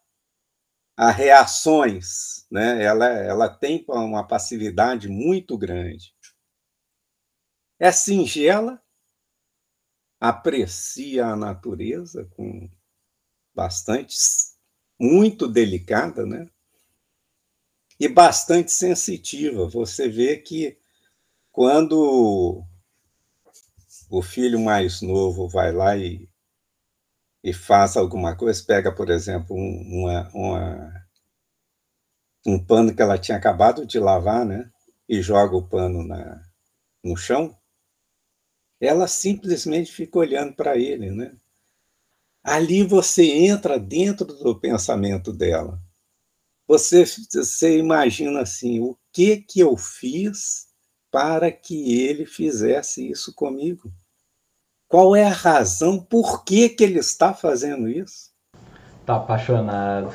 a 0.97 1.11
reações, 1.11 2.45
né? 2.51 2.83
Ela 2.83 3.07
ela 3.07 3.49
tem 3.49 3.83
uma 3.87 4.25
passividade 4.27 5.07
muito 5.07 5.57
grande. 5.57 6.13
É 7.79 7.91
singela, 7.91 8.81
aprecia 10.19 11.27
a 11.27 11.35
natureza 11.35 12.25
com 12.35 12.69
bastante, 13.53 14.15
muito 14.99 15.47
delicada, 15.47 16.25
né? 16.25 16.49
E 17.99 18.07
bastante 18.07 18.71
sensitiva. 18.71 19.67
Você 19.67 20.07
vê 20.07 20.37
que 20.37 20.77
quando 21.51 22.63
o 24.09 24.21
filho 24.21 24.59
mais 24.59 25.01
novo 25.01 25.47
vai 25.47 25.71
lá 25.71 25.95
e, 25.95 26.27
e 27.41 27.53
faz 27.53 27.95
alguma 27.95 28.35
coisa, 28.35 28.61
pega, 28.65 28.91
por 28.91 29.09
exemplo, 29.09 29.55
um, 29.55 30.01
uma, 30.03 30.29
uma, 30.33 31.05
um 32.47 32.57
pano 32.57 32.95
que 32.95 33.01
ela 33.01 33.17
tinha 33.17 33.37
acabado 33.37 33.85
de 33.85 33.99
lavar, 33.99 34.45
né? 34.45 34.71
E 35.07 35.21
joga 35.21 35.55
o 35.55 35.67
pano 35.67 36.01
na, 36.03 36.41
no 37.03 37.15
chão, 37.17 37.55
ela 38.79 39.05
simplesmente 39.05 39.91
fica 39.91 40.17
olhando 40.17 40.53
para 40.53 40.77
ele, 40.77 41.11
né? 41.11 41.35
Ali 42.41 42.81
você 42.83 43.25
entra 43.25 43.77
dentro 43.77 44.25
do 44.25 44.57
pensamento 44.57 45.33
dela. 45.33 45.81
Você, 46.67 47.05
você 47.05 47.77
imagina 47.77 48.41
assim, 48.41 48.79
o 48.79 48.97
que 49.13 49.37
que 49.37 49.59
eu 49.59 49.77
fiz 49.77 50.65
para 51.11 51.51
que 51.51 52.01
ele 52.01 52.25
fizesse 52.25 53.09
isso 53.09 53.33
comigo? 53.33 53.91
Qual 54.87 55.15
é 55.15 55.25
a 55.25 55.29
razão 55.29 55.99
por 55.99 56.43
que 56.43 56.69
que 56.69 56.83
ele 56.83 56.99
está 56.99 57.33
fazendo 57.33 57.87
isso? 57.87 58.33
Tá 59.05 59.17
apaixonado. 59.17 60.13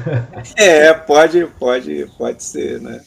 é, 0.56 0.92
pode, 0.94 1.46
pode, 1.58 2.06
pode 2.16 2.42
ser, 2.42 2.80
né? 2.80 3.04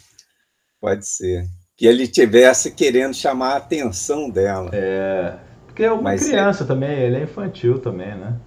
Pode 0.79 1.07
ser 1.07 1.49
que 1.75 1.87
ele 1.87 2.07
tivesse 2.07 2.71
querendo 2.71 3.13
chamar 3.13 3.53
a 3.53 3.57
atenção 3.57 4.29
dela. 4.29 4.69
É, 4.73 5.37
porque 5.65 5.83
é 5.83 5.91
uma 5.91 6.01
Mas 6.01 6.25
criança 6.25 6.63
é... 6.63 6.67
também, 6.67 6.99
ele 6.99 7.17
é 7.17 7.23
infantil 7.23 7.79
também, 7.79 8.15
né? 8.15 8.39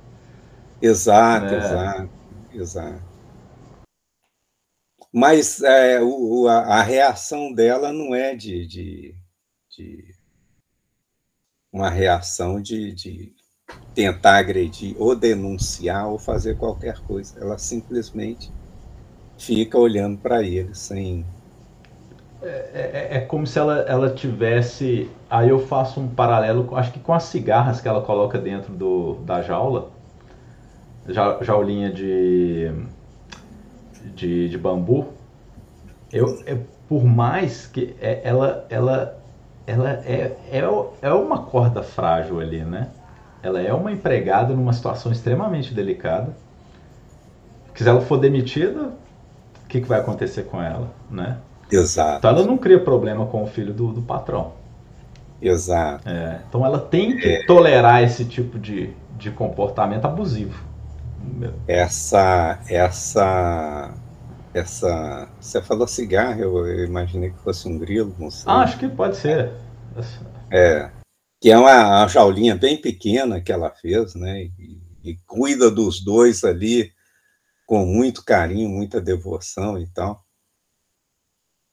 Exato, 0.80 1.52
é. 1.52 1.58
exato, 1.58 2.10
exato. 2.54 3.15
Mas 5.16 5.62
é, 5.62 5.98
o, 5.98 6.46
a, 6.46 6.58
a, 6.58 6.82
reação 6.82 7.50
dela 7.50 7.90
não 7.90 8.14
é 8.14 8.34
de, 8.34 8.66
de, 8.66 9.14
de 9.70 10.14
uma 11.72 11.88
reação 11.88 12.60
de, 12.60 12.92
de, 12.92 13.32
tentar 13.94 14.36
agredir 14.36 14.94
ou 14.98 15.16
denunciar 15.16 16.06
ou 16.06 16.18
fazer 16.18 16.58
qualquer 16.58 16.98
coisa. 16.98 17.40
Ela 17.40 17.56
simplesmente 17.56 18.52
fica 19.38 19.78
olhando 19.78 20.18
para 20.18 20.42
ele 20.42 20.74
sem 20.74 21.24
é, 22.42 22.48
é, 22.74 23.08
é, 23.16 23.20
como 23.20 23.46
se 23.46 23.58
ela, 23.58 23.86
ela 23.88 24.10
tivesse. 24.10 25.10
Aí 25.30 25.48
eu 25.48 25.66
faço 25.66 25.98
um 25.98 26.08
paralelo, 26.08 26.76
acho 26.76 26.92
que 26.92 27.00
com 27.00 27.14
as 27.14 27.22
cigarras 27.22 27.80
que 27.80 27.88
ela 27.88 28.02
coloca 28.02 28.38
dentro 28.38 28.74
do, 28.74 29.14
da 29.24 29.40
jaula, 29.40 29.90
ja, 31.08 31.42
jaulinha 31.42 31.90
de, 31.90 32.70
de, 34.14 34.48
de 34.48 34.58
bambu. 34.58 35.08
Eu, 36.12 36.42
é, 36.46 36.56
por 36.88 37.04
mais 37.04 37.66
que 37.66 37.94
é, 38.00 38.20
ela, 38.24 38.66
ela, 38.70 39.18
ela 39.66 39.90
é, 40.04 40.36
é, 40.50 40.64
é 41.02 41.12
uma 41.12 41.42
corda 41.42 41.82
frágil 41.82 42.40
ali, 42.40 42.60
né? 42.60 42.88
Ela 43.42 43.60
é 43.60 43.72
uma 43.72 43.92
empregada 43.92 44.54
numa 44.54 44.72
situação 44.72 45.12
extremamente 45.12 45.74
delicada. 45.74 46.36
Que 47.74 47.82
se 47.82 47.88
ela 47.88 48.00
for 48.00 48.18
demitida, 48.18 48.92
o 49.64 49.68
que, 49.68 49.80
que 49.80 49.86
vai 49.86 50.00
acontecer 50.00 50.44
com 50.44 50.62
ela, 50.62 50.90
né? 51.10 51.38
Exato. 51.70 52.18
Então 52.18 52.30
ela 52.30 52.44
não 52.44 52.56
cria 52.56 52.80
problema 52.80 53.26
com 53.26 53.42
o 53.42 53.46
filho 53.46 53.74
do, 53.74 53.92
do 53.92 54.02
patrão. 54.02 54.52
Exato. 55.40 56.08
É, 56.08 56.40
então 56.48 56.64
ela 56.64 56.78
tem 56.78 57.16
que 57.16 57.28
é. 57.28 57.46
tolerar 57.46 58.02
esse 58.02 58.24
tipo 58.24 58.58
de, 58.58 58.90
de 59.18 59.30
comportamento 59.30 60.04
abusivo. 60.06 60.64
Essa, 61.66 62.60
essa, 62.68 63.94
essa. 64.54 65.28
Você 65.40 65.62
falou 65.62 65.86
cigarro, 65.86 66.40
eu 66.40 66.84
imaginei 66.84 67.30
que 67.30 67.38
fosse 67.38 67.68
um 67.68 67.78
grilo, 67.78 68.14
não 68.18 68.30
sei. 68.30 68.44
Ah, 68.46 68.62
acho 68.62 68.78
que 68.78 68.88
pode 68.88 69.16
ser. 69.16 69.52
É. 70.50 70.90
Que 71.40 71.50
é 71.50 71.58
uma, 71.58 72.00
uma 72.00 72.08
jaulinha 72.08 72.56
bem 72.56 72.80
pequena 72.80 73.40
que 73.40 73.52
ela 73.52 73.70
fez, 73.70 74.14
né? 74.14 74.44
E, 74.58 74.80
e 75.04 75.16
cuida 75.26 75.70
dos 75.70 76.02
dois 76.02 76.42
ali 76.44 76.92
com 77.66 77.84
muito 77.84 78.24
carinho, 78.24 78.68
muita 78.68 79.00
devoção 79.00 79.78
e 79.78 79.86
tal. 79.88 80.24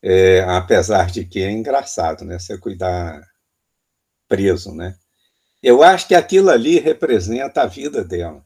É, 0.02 0.42
apesar 0.42 1.10
de 1.10 1.24
que 1.24 1.42
é 1.42 1.50
engraçado, 1.50 2.26
né? 2.26 2.38
Você 2.38 2.58
cuidar 2.58 3.26
preso, 4.28 4.74
né? 4.74 4.98
Eu 5.62 5.82
acho 5.82 6.08
que 6.08 6.16
aquilo 6.16 6.50
ali 6.50 6.78
representa 6.78 7.62
a 7.62 7.68
vida 7.68 8.04
dela. 8.04 8.46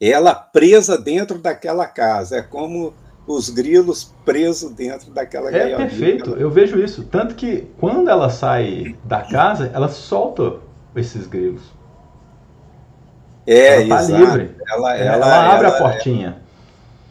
Ela 0.00 0.34
presa 0.34 0.96
dentro 0.96 1.38
daquela 1.38 1.86
casa, 1.86 2.36
é 2.38 2.42
como 2.42 2.94
os 3.26 3.50
grilos 3.50 4.14
presos 4.24 4.72
dentro 4.72 5.10
daquela 5.10 5.54
É 5.54 5.76
perfeito, 5.76 6.30
eu 6.30 6.50
vejo 6.50 6.80
isso. 6.80 7.04
Tanto 7.04 7.34
que 7.34 7.68
quando 7.78 8.08
ela 8.08 8.30
sai 8.30 8.96
da 9.04 9.22
casa, 9.22 9.70
ela 9.74 9.88
solta 9.88 10.56
esses 10.96 11.26
grilos. 11.26 11.62
É, 13.46 13.82
ela 13.82 13.88
tá 13.88 14.02
exato. 14.02 14.24
livre. 14.24 14.56
Ela, 14.68 14.96
ela, 14.96 15.14
ela 15.14 15.54
abre 15.54 15.66
ela, 15.66 15.76
a 15.76 15.78
portinha. 15.78 16.42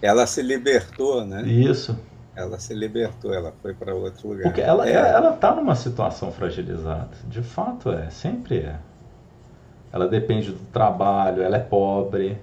Ela 0.02 0.25
se 0.25 0.41
libertou, 0.41 1.25
né? 1.25 1.43
Isso 1.43 1.95
ela 2.39 2.58
se 2.58 2.73
libertou, 2.73 3.34
ela 3.34 3.54
foi 3.62 3.73
para 3.73 3.93
outro 3.93 4.30
lugar. 4.30 4.43
Porque 4.43 4.62
ela, 4.62 4.88
é. 4.88 4.93
ela 4.93 5.34
tá 5.34 5.54
numa 5.54 5.75
situação 5.75 6.32
fragilizada, 6.32 7.10
de 7.25 7.41
fato 7.41 7.91
é, 7.91 8.10
sempre 8.10 8.60
é. 8.60 8.78
Ela 9.91 10.08
depende 10.08 10.52
do 10.52 10.65
trabalho, 10.71 11.41
ela 11.41 11.58
é 11.58 11.60
pobre. 11.60 12.38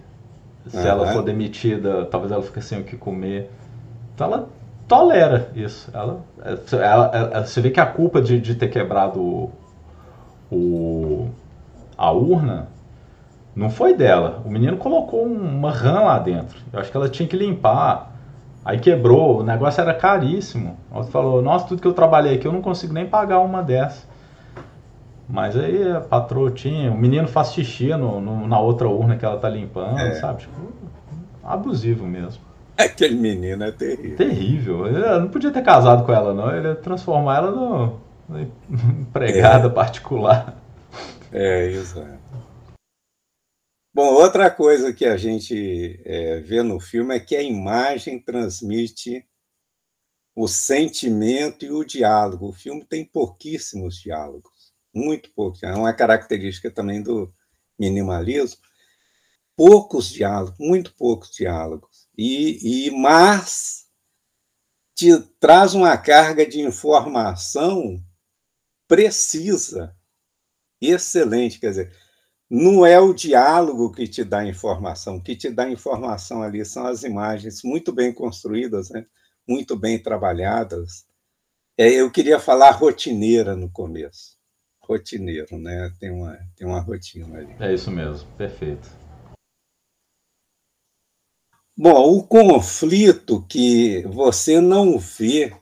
Se 0.68 0.76
uhum. 0.76 0.86
ela 0.86 1.06
for 1.12 1.22
demitida, 1.22 2.04
talvez 2.06 2.32
ela 2.32 2.42
fique 2.42 2.60
sem 2.60 2.80
o 2.80 2.84
que 2.84 2.96
comer. 2.96 3.50
Então 4.14 4.26
ela 4.26 4.48
tolera 4.88 5.50
isso. 5.54 5.90
Ela, 5.94 6.20
ela, 6.72 7.10
ela 7.14 7.46
você 7.46 7.60
vê 7.60 7.70
que 7.70 7.80
a 7.80 7.86
culpa 7.86 8.20
de, 8.20 8.40
de 8.40 8.54
ter 8.54 8.68
quebrado 8.68 9.20
o, 9.20 9.52
o, 10.50 11.28
a 11.96 12.10
urna 12.10 12.68
não 13.54 13.70
foi 13.70 13.94
dela. 13.94 14.42
O 14.44 14.50
menino 14.50 14.76
colocou 14.76 15.24
uma 15.24 15.70
rã 15.70 16.00
lá 16.00 16.18
dentro. 16.18 16.58
Eu 16.72 16.80
acho 16.80 16.90
que 16.90 16.96
ela 16.96 17.08
tinha 17.08 17.28
que 17.28 17.36
limpar 17.36 18.16
Aí 18.66 18.80
quebrou, 18.80 19.38
o 19.38 19.42
negócio 19.44 19.80
era 19.80 19.94
caríssimo. 19.94 20.76
Ela 20.92 21.04
falou, 21.04 21.40
nossa, 21.40 21.68
tudo 21.68 21.80
que 21.80 21.86
eu 21.86 21.92
trabalhei 21.92 22.34
aqui 22.34 22.48
eu 22.48 22.52
não 22.52 22.60
consigo 22.60 22.92
nem 22.92 23.06
pagar 23.06 23.38
uma 23.38 23.62
dessa. 23.62 24.04
Mas 25.28 25.56
aí 25.56 25.90
a 25.90 26.00
patroa 26.00 26.50
tinha, 26.52 26.90
o 26.90 26.96
menino 26.96 27.26
faz 27.26 27.52
xixi 27.52 27.88
no, 27.88 28.20
no, 28.20 28.46
na 28.46 28.60
outra 28.60 28.88
urna 28.88 29.16
que 29.16 29.24
ela 29.24 29.38
tá 29.38 29.48
limpando, 29.48 29.98
é. 29.98 30.14
sabe? 30.20 30.42
Tipo, 30.42 30.72
abusivo 31.42 32.06
mesmo. 32.06 32.42
Aquele 32.78 33.16
menino 33.16 33.64
é 33.64 33.72
terrível. 33.72 34.16
Terrível. 34.16 34.86
Ele 34.86 35.18
não 35.20 35.28
podia 35.28 35.50
ter 35.50 35.62
casado 35.62 36.04
com 36.04 36.12
ela, 36.12 36.32
não. 36.32 36.54
Ele 36.54 36.68
ia 36.68 36.74
transformar 36.76 37.38
ela 37.38 37.50
no, 37.50 38.00
no 38.28 38.40
empregada 39.00 39.66
é. 39.66 39.70
particular. 39.70 40.56
É, 41.32 41.66
exato. 41.66 42.16
Bom, 43.92 44.12
outra 44.12 44.50
coisa 44.50 44.92
que 44.92 45.06
a 45.06 45.16
gente 45.16 46.00
é, 46.04 46.40
vê 46.40 46.62
no 46.62 46.78
filme 46.78 47.16
é 47.16 47.20
que 47.20 47.34
a 47.34 47.42
imagem 47.42 48.20
transmite 48.20 49.26
o 50.36 50.46
sentimento 50.46 51.64
e 51.64 51.70
o 51.70 51.82
diálogo. 51.82 52.48
O 52.48 52.52
filme 52.52 52.84
tem 52.84 53.04
pouquíssimos 53.06 53.96
diálogos. 53.96 54.55
Muito 54.96 55.30
poucos. 55.34 55.62
É 55.62 55.72
uma 55.74 55.92
característica 55.92 56.70
também 56.70 57.02
do 57.02 57.32
minimalismo. 57.78 58.60
Poucos 59.54 60.08
diálogos, 60.08 60.58
muito 60.58 60.94
poucos 60.94 61.30
diálogos. 61.30 62.08
E, 62.16 62.86
e 62.86 62.90
mas 62.90 63.86
te 64.94 65.18
traz 65.38 65.74
uma 65.74 65.96
carga 65.98 66.46
de 66.46 66.60
informação 66.60 68.02
precisa, 68.88 69.94
excelente. 70.80 71.60
Quer 71.60 71.70
dizer, 71.70 71.96
não 72.48 72.86
é 72.86 72.98
o 72.98 73.12
diálogo 73.12 73.92
que 73.92 74.08
te 74.08 74.24
dá 74.24 74.46
informação, 74.46 75.16
o 75.16 75.22
que 75.22 75.36
te 75.36 75.50
dá 75.50 75.68
informação 75.68 76.42
ali 76.42 76.64
são 76.64 76.86
as 76.86 77.02
imagens 77.02 77.62
muito 77.62 77.92
bem 77.92 78.12
construídas, 78.14 78.88
né? 78.90 79.04
muito 79.46 79.76
bem 79.76 80.02
trabalhadas. 80.02 81.04
É, 81.76 81.88
eu 81.90 82.10
queria 82.10 82.40
falar 82.40 82.70
rotineira 82.70 83.54
no 83.54 83.70
começo. 83.70 84.35
Rotineiro, 84.86 85.58
né? 85.58 85.92
Tem 85.98 86.10
uma, 86.10 86.38
tem 86.56 86.66
uma 86.66 86.80
rotina 86.80 87.38
ali. 87.38 87.54
É 87.58 87.74
isso 87.74 87.90
mesmo, 87.90 88.28
perfeito. 88.36 88.88
Bom, 91.76 92.16
o 92.16 92.26
conflito 92.26 93.44
que 93.46 94.02
você 94.06 94.60
não 94.60 94.98
vê, 94.98 95.54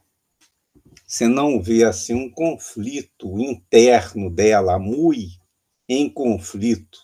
você 1.07 1.27
não 1.27 1.61
vê 1.61 1.85
assim 1.85 2.15
um 2.15 2.31
conflito 2.31 3.41
interno 3.41 4.31
dela, 4.31 4.79
muito 4.79 5.43
em 5.89 6.09
conflito, 6.09 7.01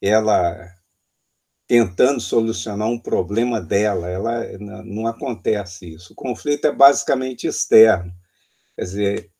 ela 0.00 0.74
tentando 1.66 2.20
solucionar 2.20 2.88
um 2.88 2.98
problema 2.98 3.60
dela, 3.60 4.08
ela 4.08 4.58
não 4.84 5.06
acontece 5.06 5.92
isso. 5.92 6.14
O 6.14 6.16
conflito 6.16 6.64
é 6.66 6.72
basicamente 6.72 7.46
externo, 7.46 8.10
quer 8.74 8.82
dizer, 8.82 9.30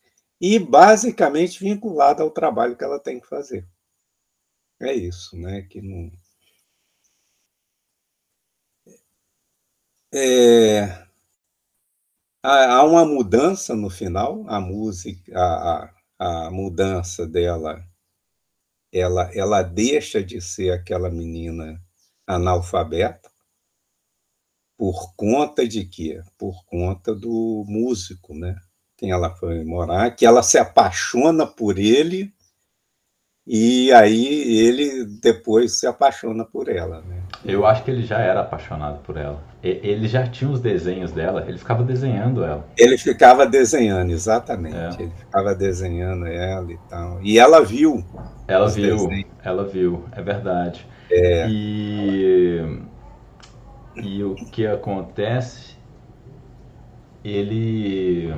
e 0.40 0.58
basicamente 0.58 1.60
vinculado 1.60 2.22
ao 2.22 2.30
trabalho 2.30 2.76
que 2.76 2.84
ela 2.84 2.98
tem 3.00 3.20
que 3.20 3.26
fazer. 3.28 3.66
É 4.80 4.92
isso, 4.94 5.36
né? 5.36 5.62
Que 5.62 5.80
não 5.82 6.10
é... 10.12 11.06
há 12.42 12.82
uma 12.84 13.04
mudança 13.04 13.74
no 13.74 13.90
final, 13.90 14.44
a 14.48 14.60
música, 14.60 15.32
a, 15.36 15.84
a, 16.18 16.46
a 16.46 16.50
mudança 16.50 17.26
dela, 17.26 17.84
ela, 18.92 19.30
ela 19.34 19.62
deixa 19.62 20.22
de 20.22 20.40
ser 20.40 20.72
aquela 20.72 21.10
menina 21.10 21.80
analfabeta 22.26 23.30
por 24.78 25.14
conta 25.16 25.66
de 25.66 25.84
quê? 25.84 26.22
Por 26.38 26.64
conta 26.64 27.14
do 27.14 27.64
músico, 27.66 28.34
né? 28.34 28.56
Quem 28.98 29.10
ela 29.10 29.30
foi 29.30 29.64
morar, 29.64 30.10
que 30.10 30.26
ela 30.26 30.42
se 30.42 30.58
apaixona 30.58 31.46
por 31.46 31.78
ele 31.78 32.34
e 33.50 33.90
aí 33.92 34.58
ele 34.58 35.06
depois 35.22 35.72
se 35.80 35.86
apaixona 35.86 36.44
por 36.44 36.68
ela, 36.68 37.00
né? 37.00 37.22
Eu 37.42 37.64
acho 37.64 37.82
que 37.82 37.90
ele 37.90 38.02
já 38.02 38.18
era 38.18 38.40
apaixonado 38.40 38.98
por 38.98 39.16
ela. 39.16 39.42
Ele 39.62 40.06
já 40.06 40.26
tinha 40.26 40.50
os 40.50 40.60
desenhos 40.60 41.12
dela, 41.12 41.46
ele 41.48 41.56
ficava 41.56 41.82
desenhando 41.82 42.44
ela. 42.44 42.68
Ele 42.76 42.98
ficava 42.98 43.46
desenhando, 43.46 44.10
exatamente. 44.10 45.00
É. 45.00 45.04
Ele 45.04 45.12
ficava 45.16 45.54
desenhando 45.54 46.26
ela 46.26 46.70
e 46.70 46.78
tal. 46.90 47.22
E 47.22 47.38
ela 47.38 47.64
viu. 47.64 48.04
Ela 48.46 48.68
viu, 48.68 48.96
desenhos. 48.96 49.30
ela 49.42 49.64
viu, 49.64 50.04
é 50.12 50.20
verdade. 50.20 50.86
É. 51.10 51.46
E, 51.48 52.82
e 53.96 54.22
o 54.22 54.34
que 54.34 54.66
acontece, 54.66 55.74
ele. 57.24 58.34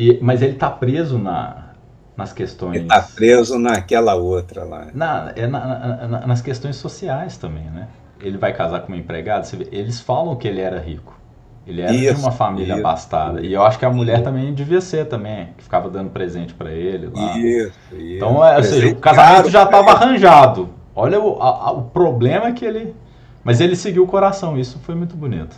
E, 0.00 0.18
mas 0.22 0.40
ele 0.40 0.54
está 0.54 0.70
preso 0.70 1.18
na, 1.18 1.72
nas 2.16 2.32
questões. 2.32 2.76
Ele 2.76 2.84
está 2.84 3.02
preso 3.02 3.58
naquela 3.58 4.14
outra 4.14 4.64
lá. 4.64 4.86
Na, 4.94 5.30
é 5.36 5.46
na, 5.46 6.08
na, 6.08 6.26
nas 6.26 6.40
questões 6.40 6.76
sociais 6.76 7.36
também, 7.36 7.64
né? 7.64 7.86
Ele 8.18 8.38
vai 8.38 8.54
casar 8.54 8.80
com 8.80 8.88
uma 8.88 8.96
empregada, 8.96 9.46
eles 9.70 10.00
falam 10.00 10.34
que 10.36 10.48
ele 10.48 10.62
era 10.62 10.78
rico. 10.78 11.20
Ele 11.66 11.82
era 11.82 11.92
isso, 11.92 12.14
de 12.14 12.20
uma 12.22 12.32
família 12.32 12.72
isso, 12.72 12.80
abastada. 12.80 13.42
E 13.42 13.52
eu 13.52 13.62
acho 13.62 13.78
que 13.78 13.84
a 13.84 13.90
mulher 13.90 14.22
também 14.22 14.54
devia 14.54 14.80
ser 14.80 15.04
também, 15.04 15.50
que 15.58 15.64
ficava 15.64 15.90
dando 15.90 16.08
presente 16.08 16.54
para 16.54 16.72
ele 16.72 17.10
lá. 17.14 17.36
Isso, 17.36 17.72
isso. 17.92 18.16
Então, 18.16 18.42
é, 18.42 18.56
ou 18.56 18.62
seja, 18.62 18.88
o 18.88 18.96
casamento 18.96 19.50
já 19.50 19.64
estava 19.64 19.90
arranjado. 19.90 20.70
Olha 20.96 21.20
o, 21.20 21.40
a, 21.42 21.72
o 21.72 21.82
problema 21.82 22.52
que 22.52 22.64
ele. 22.64 22.96
Mas 23.44 23.60
ele 23.60 23.76
seguiu 23.76 24.04
o 24.04 24.06
coração, 24.06 24.58
isso 24.58 24.78
foi 24.78 24.94
muito 24.94 25.14
bonito. 25.14 25.56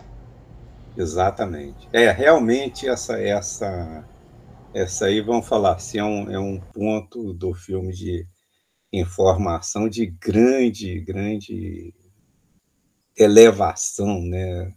Exatamente. 0.99 1.89
É, 1.93 2.11
realmente 2.11 2.89
essa 2.89 3.21
essa 3.21 4.05
essa 4.75 5.07
aí, 5.07 5.21
vamos 5.21 5.47
falar 5.47 5.77
assim, 5.77 5.99
é 5.99 6.05
um, 6.05 6.31
é 6.31 6.39
um 6.39 6.61
ponto 6.61 7.33
do 7.33 7.55
filme 7.55 7.93
de 7.93 8.27
informação 8.93 9.89
de 9.89 10.07
grande, 10.07 11.01
grande 11.01 11.95
elevação, 13.17 14.21
né? 14.23 14.73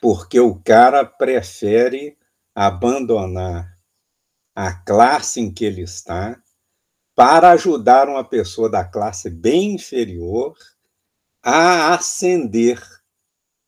porque 0.00 0.40
o 0.40 0.58
cara 0.62 1.04
prefere 1.04 2.16
abandonar 2.54 3.78
a 4.54 4.72
classe 4.72 5.40
em 5.40 5.52
que 5.52 5.64
ele 5.64 5.82
está 5.82 6.42
para 7.14 7.50
ajudar 7.50 8.08
uma 8.08 8.24
pessoa 8.24 8.70
da 8.70 8.84
classe 8.84 9.28
bem 9.28 9.74
inferior 9.74 10.56
a 11.42 11.94
ascender 11.94 12.82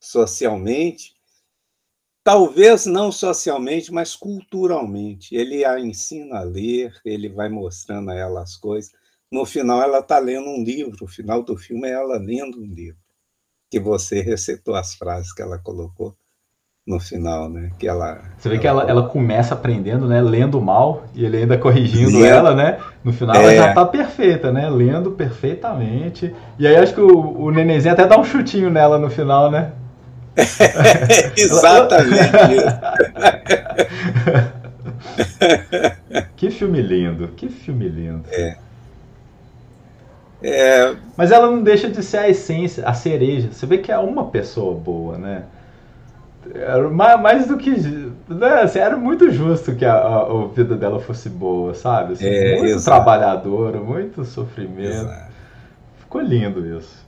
socialmente, 0.01 1.15
talvez 2.25 2.87
não 2.87 3.11
socialmente, 3.11 3.93
mas 3.93 4.15
culturalmente. 4.15 5.35
Ele 5.35 5.65
a 5.65 5.79
ensina 5.79 6.39
a 6.39 6.43
ler, 6.43 6.95
ele 7.05 7.29
vai 7.29 7.49
mostrando 7.49 8.11
a 8.11 8.15
ela 8.15 8.43
as 8.43 8.57
coisas. 8.57 8.93
No 9.31 9.47
final, 9.47 9.83
ela 9.83 10.01
está 10.01 10.19
lendo 10.19 10.49
um 10.49 10.63
livro, 10.63 11.05
o 11.05 11.09
final 11.09 11.43
do 11.43 11.57
filme 11.57 11.89
é 11.89 11.93
ela 11.93 12.19
lendo 12.19 12.61
um 12.61 12.67
livro, 12.67 13.01
que 13.71 13.81
você 13.81 14.21
recitou 14.21 14.75
as 14.75 14.95
frases 14.95 15.33
que 15.33 15.41
ela 15.41 15.59
colocou 15.59 16.15
no 16.87 16.99
final, 16.99 17.49
né? 17.49 17.71
Que 17.79 17.87
ela, 17.87 18.21
Você 18.37 18.49
vê 18.49 18.57
ela... 18.57 18.61
que 18.61 18.67
ela, 18.67 18.83
ela 18.91 19.09
começa 19.09 19.55
aprendendo, 19.55 20.07
né? 20.07 20.21
Lendo 20.21 20.61
mal 20.61 21.05
e 21.15 21.25
ele 21.25 21.39
ainda 21.39 21.57
corrigindo 21.57 22.19
Lendo. 22.19 22.27
ela, 22.27 22.55
né? 22.55 22.79
No 23.05 23.13
final 23.13 23.37
é... 23.37 23.43
ela 23.43 23.55
já 23.55 23.73
tá 23.73 23.87
perfeita, 23.87 24.53
né? 24.53 24.69
Lendo 24.69 25.13
perfeitamente. 25.13 26.35
E 26.59 26.67
aí 26.67 26.77
acho 26.77 26.93
que 26.93 27.01
o, 27.01 27.41
o 27.41 27.51
nenenzinho 27.51 27.95
até 27.95 28.07
dá 28.07 28.19
um 28.19 28.25
chutinho 28.25 28.69
nela 28.69 28.99
no 28.99 29.09
final, 29.09 29.51
né? 29.51 29.73
Exatamente. 31.37 32.33
que 36.37 36.51
filme 36.51 36.81
lindo, 36.81 37.29
que 37.29 37.49
filme 37.49 37.89
lindo. 37.89 38.25
É. 38.31 38.57
É... 40.43 40.97
Mas 41.17 41.31
ela 41.31 41.51
não 41.51 41.63
deixa 41.63 41.89
de 41.89 42.03
ser 42.03 42.19
a 42.19 42.29
essência, 42.29 42.85
a 42.87 42.95
cereja. 42.95 43.49
Você 43.53 43.67
vê 43.67 43.79
que 43.79 43.93
é 43.93 43.99
uma 43.99 44.27
pessoa 44.27 44.75
boa, 44.75 45.17
né? 45.17 45.45
Era 46.55 46.89
mais 46.89 47.47
do 47.47 47.57
que. 47.57 47.71
Né, 48.29 48.63
assim, 48.63 48.81
era 48.81 48.97
muito 48.97 49.31
justo 49.31 49.77
que 49.77 49.85
a, 49.85 49.95
a, 49.95 50.23
a, 50.23 50.47
vida 50.49 50.75
dela 50.77 50.99
fosse 50.99 51.29
boa, 51.29 51.73
sabe? 51.73 52.15
Assim, 52.15 52.27
é, 52.27 52.57
muito 52.59 52.75
exato. 52.75 52.85
trabalhadora, 52.85 53.79
muito 53.79 54.25
sofrimento. 54.25 54.91
Exato. 54.91 55.33
Ficou 56.01 56.21
lindo 56.21 56.77
isso. 56.77 57.07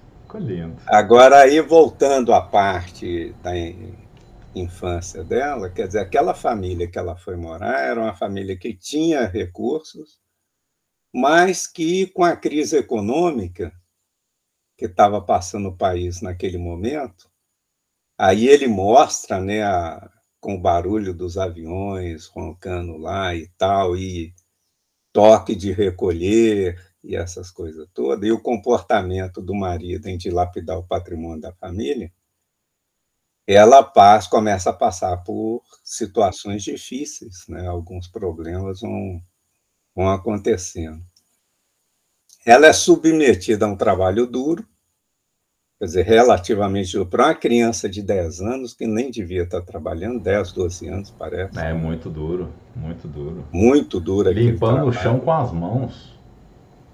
Agora, 0.87 1.40
aí, 1.40 1.61
voltando 1.61 2.33
à 2.33 2.40
parte 2.40 3.33
da 3.42 3.53
infância 4.55 5.23
dela, 5.25 5.70
quer 5.70 5.87
dizer, 5.87 6.01
aquela 6.01 6.35
família 6.35 6.88
que 6.88 6.99
ela 6.99 7.16
foi 7.16 7.37
morar 7.37 7.81
era 7.81 8.01
uma 8.01 8.14
família 8.14 8.57
que 8.57 8.75
tinha 8.75 9.27
recursos, 9.27 10.20
mas 11.12 11.66
que, 11.66 12.07
com 12.09 12.25
a 12.25 12.37
crise 12.37 12.77
econômica 12.77 13.73
que 14.77 14.87
estava 14.87 15.20
passando 15.20 15.68
o 15.68 15.77
país 15.77 16.20
naquele 16.20 16.59
momento, 16.59 17.33
Aí 18.18 18.47
ele 18.49 18.68
mostra, 18.68 19.40
né, 19.40 19.62
a, 19.64 20.09
com 20.40 20.55
o 20.55 20.61
barulho 20.61 21.12
dos 21.12 21.37
aviões 21.37 22.27
roncando 22.27 22.97
lá 22.97 23.35
e 23.35 23.49
tal, 23.59 23.97
e 23.97 24.33
toque 25.12 25.55
de 25.57 25.73
recolher 25.73 26.81
e 27.05 27.14
essas 27.14 27.51
coisas 27.51 27.87
todas, 27.93 28.27
e 28.27 28.33
o 28.33 28.40
comportamento 28.40 29.43
do 29.43 29.55
marido 29.55 30.09
em 30.09 30.17
dilapidar 30.17 30.79
o 30.79 30.87
patrimônio 30.87 31.40
da 31.40 31.53
família, 31.53 32.11
ela 33.47 33.83
passa, 33.83 34.31
começa 34.31 34.71
a 34.71 34.73
passar 34.73 35.19
por 35.19 35.62
situações 35.85 36.62
difíceis, 36.62 37.45
né? 37.47 37.67
alguns 37.67 38.09
problemas 38.09 38.81
vão, 38.81 39.21
vão 39.95 40.09
acontecendo. 40.09 41.05
Ela 42.47 42.69
é 42.69 42.73
submetida 42.73 43.67
a 43.67 43.69
um 43.69 43.77
trabalho 43.77 44.27
duro, 44.27 44.67
quer 45.79 45.85
dizer, 45.85 46.07
relativamente 46.07 47.03
para 47.05 47.27
uma 47.27 47.35
criança 47.35 47.87
de 47.87 48.01
10 48.01 48.40
anos 48.40 48.73
que 48.73 48.87
nem 48.87 49.11
devia 49.11 49.43
estar 49.43 49.61
trabalhando, 49.61 50.21
10, 50.21 50.53
12 50.53 50.88
anos, 50.88 51.11
parece. 51.11 51.59
É 51.59 51.75
muito 51.75 52.09
duro, 52.09 52.51
muito 52.75 53.07
duro. 53.07 53.47
Muito 53.53 54.01
duro. 54.01 54.31
Limpando 54.31 54.87
o 54.87 54.93
chão 54.93 55.21
com 55.21 55.33
as 55.33 55.53
mãos. 55.53 56.13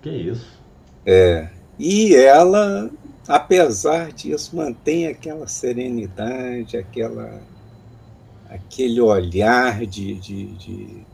Que 0.02 0.10
isso. 0.10 0.58
É. 1.04 1.48
E 1.78 2.14
ela, 2.14 2.90
apesar 3.26 4.12
disso, 4.12 4.56
mantém 4.56 5.06
aquela 5.06 5.46
serenidade, 5.46 6.76
aquela, 6.76 7.40
aquele 8.48 9.00
olhar 9.00 9.86
de, 9.86 10.14
de, 10.14 10.46
de 10.56 11.06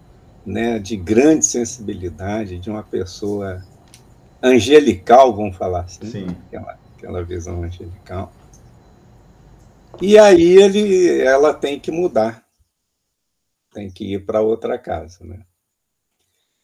né, 0.44 0.79
de 0.79 0.96
grande 0.96 1.44
sensibilidade, 1.44 2.59
de 2.59 2.70
uma 2.70 2.83
pessoa 2.83 3.64
angelical, 4.40 5.35
vamos 5.35 5.57
falar 5.57 5.81
assim, 5.81 6.07
Sim. 6.07 6.27
Aquela, 6.46 6.79
aquela 6.96 7.25
visão 7.25 7.64
angelical. 7.64 8.33
E 10.01 10.18
aí 10.18 10.59
ele, 10.59 11.20
ela 11.20 11.55
tem 11.55 11.81
que 11.81 11.90
mudar, 11.90 12.44
tem 13.72 13.90
que 13.90 14.14
ir 14.14 14.27
para 14.27 14.42
outra 14.42 14.79
casa, 14.79 15.25
né? 15.25 15.46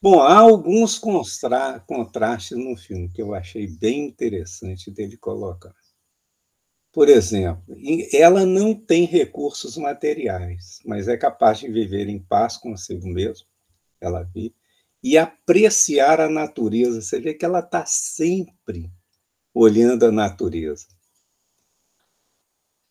Bom, 0.03 0.21
há 0.21 0.37
alguns 0.37 0.99
constra 0.99 1.79
contrastes 1.87 2.59
no 2.59 2.77
filme 2.77 3.09
que 3.09 3.23
eu 3.23 3.33
achei 3.33 3.69
bem 3.69 4.07
interessante 4.07 4.91
dele 4.91 5.17
colocar. 5.17 5.73
Por 6.93 7.09
exemplo, 7.09 7.77
ela 8.13 8.45
não 8.45 8.75
tem 8.75 9.05
recursos 9.05 9.77
materiais, 9.77 10.81
mas 10.85 11.07
é 11.07 11.17
capaz 11.17 11.61
de 11.61 11.69
viver 11.71 12.09
em 12.09 12.19
paz 12.19 12.57
consigo 12.57 13.07
mesmo, 13.07 13.47
ela 14.01 14.25
vive, 14.25 14.57
e 15.01 15.17
apreciar 15.17 16.21
a 16.21 16.29
natureza. 16.29 17.01
Você 17.01 17.21
vê 17.21 17.33
que 17.33 17.45
ela 17.45 17.61
está 17.61 17.87
sempre 17.87 18.91
olhando 19.55 20.07
a 20.07 20.13
natureza. 20.13 20.89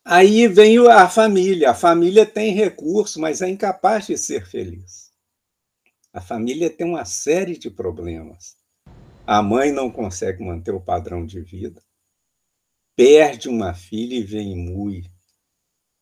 Aí 0.05 0.47
vem 0.47 0.77
a 0.87 1.09
família. 1.09 1.71
A 1.71 1.75
família 1.75 2.25
tem 2.25 2.53
recursos, 2.53 3.17
mas 3.17 3.41
é 3.41 3.49
incapaz 3.49 4.07
de 4.07 4.17
ser 4.17 4.47
feliz. 4.47 5.10
A 6.13 6.19
família 6.19 6.69
tem 6.69 6.85
uma 6.85 7.05
série 7.05 7.57
de 7.57 7.69
problemas. 7.69 8.57
A 9.25 9.41
mãe 9.41 9.71
não 9.71 9.89
consegue 9.89 10.43
manter 10.43 10.73
o 10.73 10.81
padrão 10.81 11.25
de 11.25 11.39
vida, 11.41 11.81
perde 12.95 13.47
uma 13.47 13.73
filha 13.73 14.15
e 14.15 14.23
vem 14.23 14.55
mui 14.55 15.05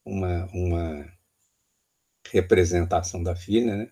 uma, 0.03 0.45
uma 0.53 1.13
representação 2.31 3.21
da 3.21 3.35
filha, 3.35 3.75
né? 3.75 3.91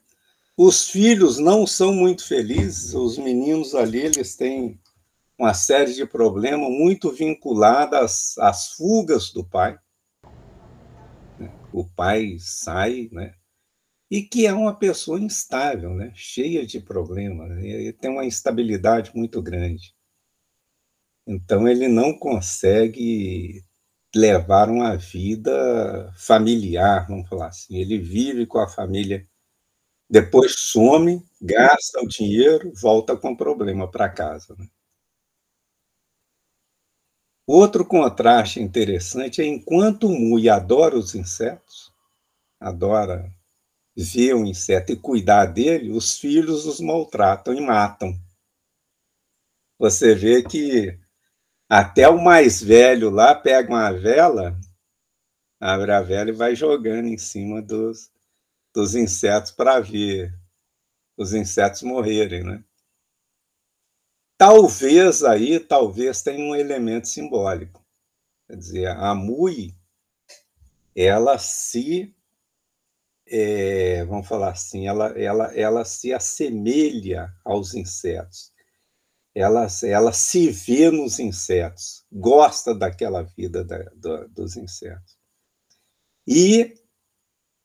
Os 0.58 0.90
filhos 0.90 1.38
não 1.38 1.68
são 1.68 1.94
muito 1.94 2.26
felizes, 2.26 2.96
os 2.96 3.20
meninos 3.20 3.76
ali 3.76 4.00
eles 4.00 4.36
têm 4.36 4.80
uma 5.38 5.54
série 5.54 5.94
de 5.94 6.04
problemas 6.04 6.68
muito 6.68 7.12
vinculadas 7.12 8.36
às, 8.38 8.38
às 8.40 8.72
fugas 8.72 9.32
do 9.32 9.46
pai. 9.46 9.78
O 11.72 11.86
pai 11.86 12.38
sai, 12.40 13.08
né? 13.12 13.36
E 14.10 14.22
que 14.22 14.48
é 14.48 14.54
uma 14.54 14.74
pessoa 14.74 15.20
instável, 15.20 15.94
né? 15.94 16.12
cheia 16.16 16.66
de 16.66 16.80
problemas, 16.80 17.52
ele 17.64 17.92
tem 17.92 18.10
uma 18.10 18.26
instabilidade 18.26 19.12
muito 19.14 19.42
grande. 19.42 19.94
Então, 21.26 21.68
ele 21.68 21.90
não 21.90 22.18
consegue 22.18 23.62
levar 24.16 24.70
uma 24.70 24.96
vida 24.96 26.12
familiar, 26.16 27.06
vamos 27.08 27.28
falar 27.28 27.48
assim. 27.48 27.78
Ele 27.78 27.98
vive 28.00 28.46
com 28.46 28.60
a 28.60 28.68
família 28.68 29.28
depois 30.10 30.56
some, 30.58 31.22
gasta 31.42 32.00
o 32.02 32.08
dinheiro, 32.08 32.72
volta 32.82 33.18
com 33.18 33.36
problema 33.36 33.90
para 33.92 34.10
casa. 34.10 34.56
Né? 34.58 34.68
Outro 37.46 37.86
contraste 37.86 38.62
interessante 38.62 39.42
é 39.42 39.46
enquanto 39.46 40.08
o 40.08 40.18
Mui 40.18 40.50
adora 40.50 40.98
os 40.98 41.14
insetos, 41.14 41.94
adora 42.60 43.34
ver 43.98 44.36
o 44.36 44.46
inseto 44.46 44.92
e 44.92 44.96
cuidar 44.96 45.46
dele, 45.48 45.92
os 45.92 46.20
filhos 46.20 46.66
os 46.66 46.80
maltratam 46.80 47.54
e 47.54 47.60
matam. 47.60 48.14
Você 49.80 50.14
vê 50.14 50.44
que 50.44 51.00
até 51.68 52.08
o 52.08 52.24
mais 52.24 52.62
velho 52.62 53.10
lá 53.10 53.34
pega 53.34 53.70
uma 53.70 53.92
vela, 53.92 54.56
abre 55.60 55.92
a 55.92 56.02
vela 56.02 56.30
e 56.30 56.34
vai 56.34 56.56
jogando 56.56 57.08
em 57.08 57.18
cima 57.18 57.60
dos, 57.62 58.12
dos 58.74 58.94
insetos 58.94 59.52
para 59.52 59.80
ver 59.80 60.32
os 61.18 61.34
insetos 61.34 61.82
morrerem, 61.82 62.44
né? 62.44 62.64
Talvez 64.38 65.24
aí, 65.24 65.60
talvez 65.60 66.22
tenha 66.22 66.46
um 66.46 66.56
elemento 66.56 67.08
simbólico. 67.08 67.84
Quer 68.48 68.56
dizer, 68.56 68.88
a 68.90 69.16
Mui, 69.16 69.74
ela 70.96 71.40
se, 71.40 72.16
é, 73.30 74.06
vamos 74.06 74.28
falar 74.28 74.52
assim, 74.52 74.88
ela, 74.88 75.08
ela, 75.20 75.56
ela 75.56 75.86
se 75.86 76.14
assemelha 76.14 77.34
aos 77.44 77.74
insetos. 77.74 78.52
Ela, 79.36 79.68
ela 79.84 80.12
se 80.12 80.50
vê 80.50 80.90
nos 80.90 81.20
insetos, 81.20 82.04
gosta 82.12 82.74
daquela 82.74 83.22
vida 83.22 83.64
da, 83.64 83.78
do, 83.96 84.28
dos 84.30 84.58
insetos. 84.58 85.16
E 86.28 86.74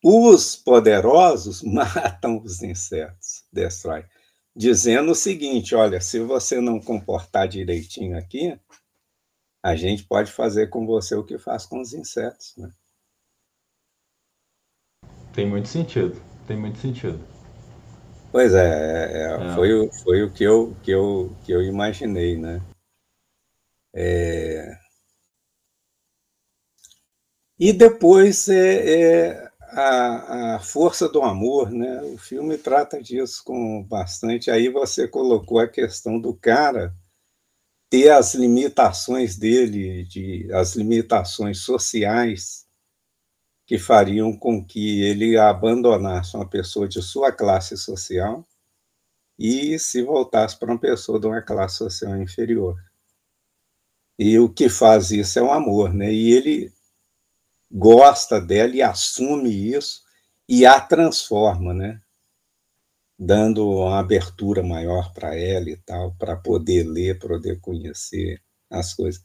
os 0.03 0.55
poderosos 0.55 1.61
matam 1.63 2.41
os 2.43 2.61
insetos, 2.61 3.43
destrói, 3.51 4.05
dizendo 4.55 5.11
o 5.11 5.15
seguinte: 5.15 5.73
olha, 5.73 5.99
se 5.99 6.19
você 6.19 6.61
não 6.61 6.79
comportar 6.79 7.47
direitinho 7.47 8.17
aqui, 8.17 8.59
a 9.63 9.75
gente 9.75 10.03
pode 10.03 10.31
fazer 10.31 10.67
com 10.67 10.85
você 10.85 11.15
o 11.15 11.23
que 11.23 11.39
faz 11.39 11.65
com 11.65 11.81
os 11.81 11.93
insetos. 11.93 12.53
Né? 12.57 12.71
Tem 15.33 15.47
muito 15.47 15.67
sentido, 15.67 16.21
tem 16.47 16.55
muito 16.55 16.77
sentido. 16.77 17.19
Pois 18.31 18.53
é, 18.53 19.05
é, 19.11 19.51
é. 19.51 19.55
Foi, 19.55 19.91
foi 20.03 20.23
o 20.23 20.31
que 20.31 20.43
eu, 20.43 20.75
que, 20.83 20.91
eu, 20.91 21.35
que 21.43 21.51
eu 21.51 21.61
imaginei, 21.61 22.37
né? 22.37 22.61
É... 23.93 24.77
E 27.59 27.71
depois 27.71 28.49
é, 28.49 29.01
é 29.29 29.51
a, 29.69 30.55
a 30.55 30.59
força 30.59 31.07
do 31.09 31.21
amor, 31.21 31.71
né? 31.71 32.01
O 32.03 32.17
filme 32.17 32.57
trata 32.57 33.01
disso 33.01 33.43
com 33.43 33.83
bastante. 33.83 34.51
Aí 34.51 34.69
você 34.69 35.07
colocou 35.07 35.59
a 35.59 35.67
questão 35.67 36.19
do 36.19 36.33
cara 36.33 36.93
ter 37.89 38.09
as 38.09 38.33
limitações 38.33 39.37
dele, 39.37 40.03
de, 40.05 40.51
as 40.51 40.75
limitações 40.75 41.59
sociais 41.59 42.62
que 43.65 43.77
fariam 43.77 44.35
com 44.37 44.63
que 44.63 45.01
ele 45.03 45.37
abandonasse 45.37 46.35
uma 46.35 46.47
pessoa 46.47 46.87
de 46.87 47.01
sua 47.01 47.31
classe 47.31 47.77
social 47.77 48.45
e 49.37 49.79
se 49.79 50.03
voltasse 50.03 50.57
para 50.57 50.71
uma 50.71 50.79
pessoa 50.79 51.19
de 51.19 51.27
uma 51.27 51.41
classe 51.41 51.77
social 51.77 52.21
inferior. 52.21 52.77
E 54.17 54.37
o 54.37 54.49
que 54.49 54.69
faz 54.69 55.11
isso 55.11 55.39
é 55.39 55.41
o 55.41 55.51
amor, 55.51 55.93
né? 55.93 56.11
E 56.11 56.31
ele 56.31 56.73
gosta 57.71 58.39
dela 58.39 58.75
e 58.75 58.81
assume 58.81 59.49
isso 59.49 60.03
e 60.47 60.65
a 60.65 60.79
transforma, 60.79 61.73
né? 61.73 61.99
Dando 63.17 63.67
uma 63.67 63.99
abertura 63.99 64.61
maior 64.61 65.13
para 65.13 65.35
ela 65.35 65.69
e 65.69 65.77
tal, 65.77 66.13
para 66.15 66.35
poder 66.35 66.83
ler, 66.83 67.17
poder 67.17 67.59
conhecer 67.59 68.41
as 68.69 68.93
coisas. 68.93 69.23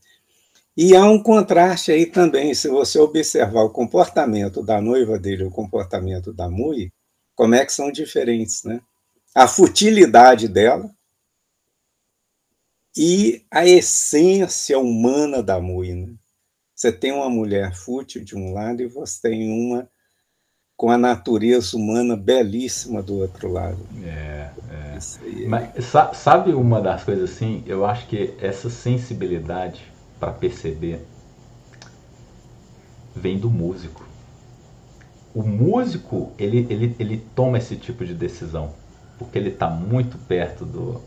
E 0.81 0.95
há 0.95 1.05
um 1.05 1.21
contraste 1.21 1.91
aí 1.91 2.07
também, 2.07 2.55
se 2.55 2.69
você 2.69 3.01
observar 3.01 3.65
o 3.65 3.71
comportamento 3.71 4.63
da 4.63 4.81
noiva 4.81 5.19
dele, 5.19 5.43
o 5.43 5.51
comportamento 5.51 6.33
da 6.33 6.49
Mui, 6.49 6.93
como 7.35 7.57
é 7.57 7.67
que 7.67 7.73
são 7.73 7.91
diferentes, 7.91 8.63
né? 8.63 8.81
A 9.35 9.49
futilidade 9.49 10.47
dela 10.47 10.89
e 12.97 13.45
a 13.51 13.67
essência 13.67 14.79
humana 14.79 15.43
da 15.43 15.61
Mui, 15.61 15.93
né? 15.93 16.15
Você 16.77 16.93
tem 16.93 17.11
uma 17.11 17.29
mulher 17.29 17.75
fútil 17.75 18.25
de 18.25 18.37
um 18.37 18.53
lado 18.53 18.81
e 18.81 18.87
você 18.87 19.21
tem 19.21 19.51
uma 19.51 19.91
com 20.77 20.93
a 20.93 20.97
natureza 20.97 21.77
humana 21.77 22.17
belíssima 22.17 23.03
do 23.03 23.19
outro 23.19 23.51
lado. 23.51 23.85
É, 24.05 24.53
é. 24.71 24.99
Mas 25.49 25.73
sabe 26.15 26.53
uma 26.53 26.81
das 26.81 27.03
coisas 27.03 27.33
assim? 27.33 27.65
Eu 27.67 27.85
acho 27.85 28.07
que 28.07 28.33
essa 28.41 28.71
sensibilidade 28.71 29.98
para 30.19 30.33
perceber 30.33 31.07
vem 33.15 33.39
do 33.39 33.51
músico. 33.51 34.07
O 35.35 35.43
músico 35.43 36.33
ele, 36.39 36.67
ele, 36.71 36.97
ele 36.99 37.25
toma 37.35 37.59
esse 37.59 37.77
tipo 37.77 38.05
de 38.05 38.15
decisão 38.15 38.73
porque 39.19 39.39
ele 39.39 39.51
está 39.51 39.69
muito 39.69 40.17
perto 40.17 40.65
do, 40.65 41.01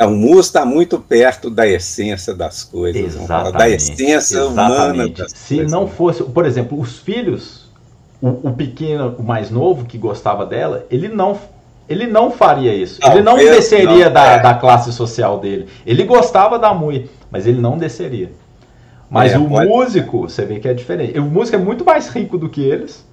é, 0.00 0.06
o 0.06 0.12
músico 0.12 0.40
está 0.40 0.64
muito 0.64 0.98
perto 0.98 1.50
da 1.50 1.68
essência 1.68 2.32
das 2.32 2.64
coisas, 2.64 3.16
exatamente, 3.16 3.58
da 3.58 3.68
essência 3.68 4.38
exatamente. 4.38 4.54
humana 4.56 5.08
das 5.10 5.32
Se 5.32 5.56
coisas. 5.56 5.70
não 5.70 5.86
fosse, 5.86 6.24
por 6.24 6.46
exemplo, 6.46 6.80
os 6.80 6.98
filhos, 7.00 7.68
o, 8.18 8.48
o, 8.48 8.54
pequeno, 8.54 9.14
o 9.18 9.22
mais 9.22 9.50
novo 9.50 9.84
que 9.84 9.98
gostava 9.98 10.46
dela, 10.46 10.86
ele 10.90 11.06
não, 11.08 11.38
ele 11.90 12.06
não 12.06 12.30
faria 12.30 12.72
isso. 12.72 13.00
Ele 13.04 13.20
não 13.20 13.36
desceria 13.36 14.06
não, 14.06 14.12
da, 14.12 14.24
é. 14.26 14.38
da 14.38 14.54
classe 14.54 14.92
social 14.92 15.40
dele. 15.40 15.66
Ele 15.84 16.04
gostava 16.04 16.56
da 16.56 16.72
Mui, 16.72 17.10
mas 17.28 17.48
ele 17.48 17.60
não 17.60 17.76
desceria. 17.76 18.30
Mas 19.10 19.32
é, 19.32 19.38
o 19.38 19.48
pode... 19.48 19.68
músico, 19.68 20.20
você 20.20 20.46
vê 20.46 20.60
que 20.60 20.68
é 20.68 20.72
diferente. 20.72 21.18
O 21.18 21.24
músico 21.24 21.56
é 21.56 21.58
muito 21.58 21.84
mais 21.84 22.08
rico 22.08 22.38
do 22.38 22.48
que 22.48 22.62
eles. 22.62 23.04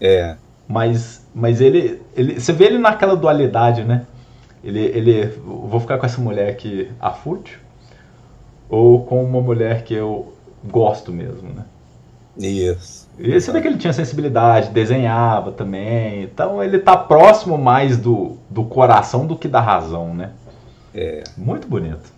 É. 0.00 0.36
Mas, 0.68 1.26
mas 1.34 1.60
ele, 1.60 2.00
ele, 2.16 2.38
você 2.38 2.52
vê 2.52 2.66
ele 2.66 2.78
naquela 2.78 3.16
dualidade, 3.16 3.82
né? 3.82 4.06
Ele, 4.62 4.84
ele, 4.84 5.26
vou 5.44 5.80
ficar 5.80 5.98
com 5.98 6.06
essa 6.06 6.20
mulher 6.20 6.48
aqui 6.48 6.88
afútil 7.00 7.58
ou 8.68 9.04
com 9.04 9.24
uma 9.24 9.40
mulher 9.40 9.82
que 9.82 9.94
eu 9.94 10.32
gosto 10.64 11.10
mesmo, 11.10 11.48
né? 11.52 11.64
Isso. 12.36 13.08
E 13.18 13.38
você 13.38 13.52
vê 13.52 13.60
que 13.60 13.68
ele 13.68 13.76
tinha 13.76 13.92
sensibilidade, 13.92 14.70
desenhava 14.70 15.52
também. 15.52 16.22
Então 16.22 16.62
ele 16.62 16.78
tá 16.78 16.96
próximo 16.96 17.58
mais 17.58 17.98
do, 17.98 18.38
do 18.48 18.64
coração 18.64 19.26
do 19.26 19.36
que 19.36 19.46
da 19.48 19.60
razão, 19.60 20.14
né? 20.14 20.30
É. 20.94 21.22
Muito 21.36 21.66
bonito. 21.68 22.12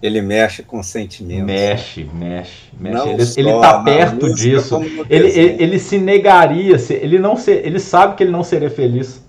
Ele 0.00 0.20
mexe 0.22 0.62
com 0.62 0.82
sentimentos. 0.82 1.44
Mexe, 1.46 2.04
mexe, 2.14 2.70
mexe. 2.78 2.96
Não 2.96 3.08
ele, 3.12 3.24
só 3.26 3.40
ele 3.40 3.52
tá 3.60 3.82
perto 3.82 4.32
disso. 4.34 4.78
no 4.78 4.84
Ele, 4.86 5.24
desenho. 5.26 5.46
ele, 5.50 5.62
ele 5.62 5.78
se 5.78 5.98
negaria, 5.98 6.78
se- 6.78 6.94
ele 6.94 7.18
não 7.18 7.36
ser, 7.36 7.66
ele 7.66 7.80
sabe 7.80 8.14
que 8.14 8.22
ele 8.22 8.30
não 8.30 8.44
seria 8.44 8.70
feliz. 8.70 9.20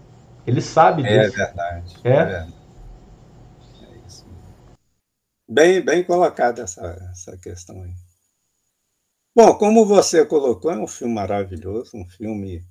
Ele 0.45 0.61
sabe 0.61 1.03
É 1.05 1.23
disso. 1.25 1.37
verdade. 1.37 1.95
É? 2.03 2.11
verdade. 2.25 2.53
É 3.83 4.07
isso. 4.07 4.25
Bem, 5.49 5.81
bem 5.81 6.03
colocada 6.03 6.61
essa, 6.61 6.81
essa 7.11 7.35
questão 7.37 7.75
aí. 7.83 7.91
Bom, 9.35 9.55
como 9.57 9.85
você 9.85 10.25
colocou, 10.25 10.71
é 10.71 10.77
um 10.77 10.87
filme 10.87 11.13
maravilhoso, 11.13 11.91
um 11.95 12.07
filme, 12.09 12.63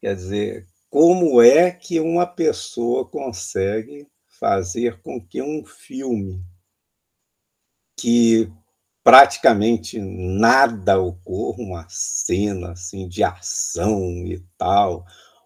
quer 0.00 0.16
dizer, 0.16 0.66
como 0.90 1.42
é 1.42 1.70
que 1.72 2.00
uma 2.00 2.26
pessoa 2.26 3.06
consegue 3.08 4.06
fazer 4.40 5.00
com 5.02 5.20
que 5.20 5.42
um 5.42 5.64
filme 5.66 6.42
que 7.96 8.50
praticamente 9.02 10.00
nada 10.00 10.98
ocorra, 11.00 11.62
uma 11.62 11.86
cena 11.88 12.72
assim 12.72 13.08
de 13.08 13.22
ação 13.22 14.00
e 14.26 14.40
tal, 14.58 15.04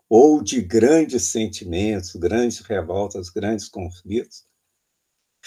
ou 0.09 0.43
de 0.43 0.63
grandes 0.63 1.25
sentimentos, 1.25 2.15
grandes 2.17 2.61
revoltas, 2.61 3.29
grandes 3.31 3.69
conflitos, 3.69 4.45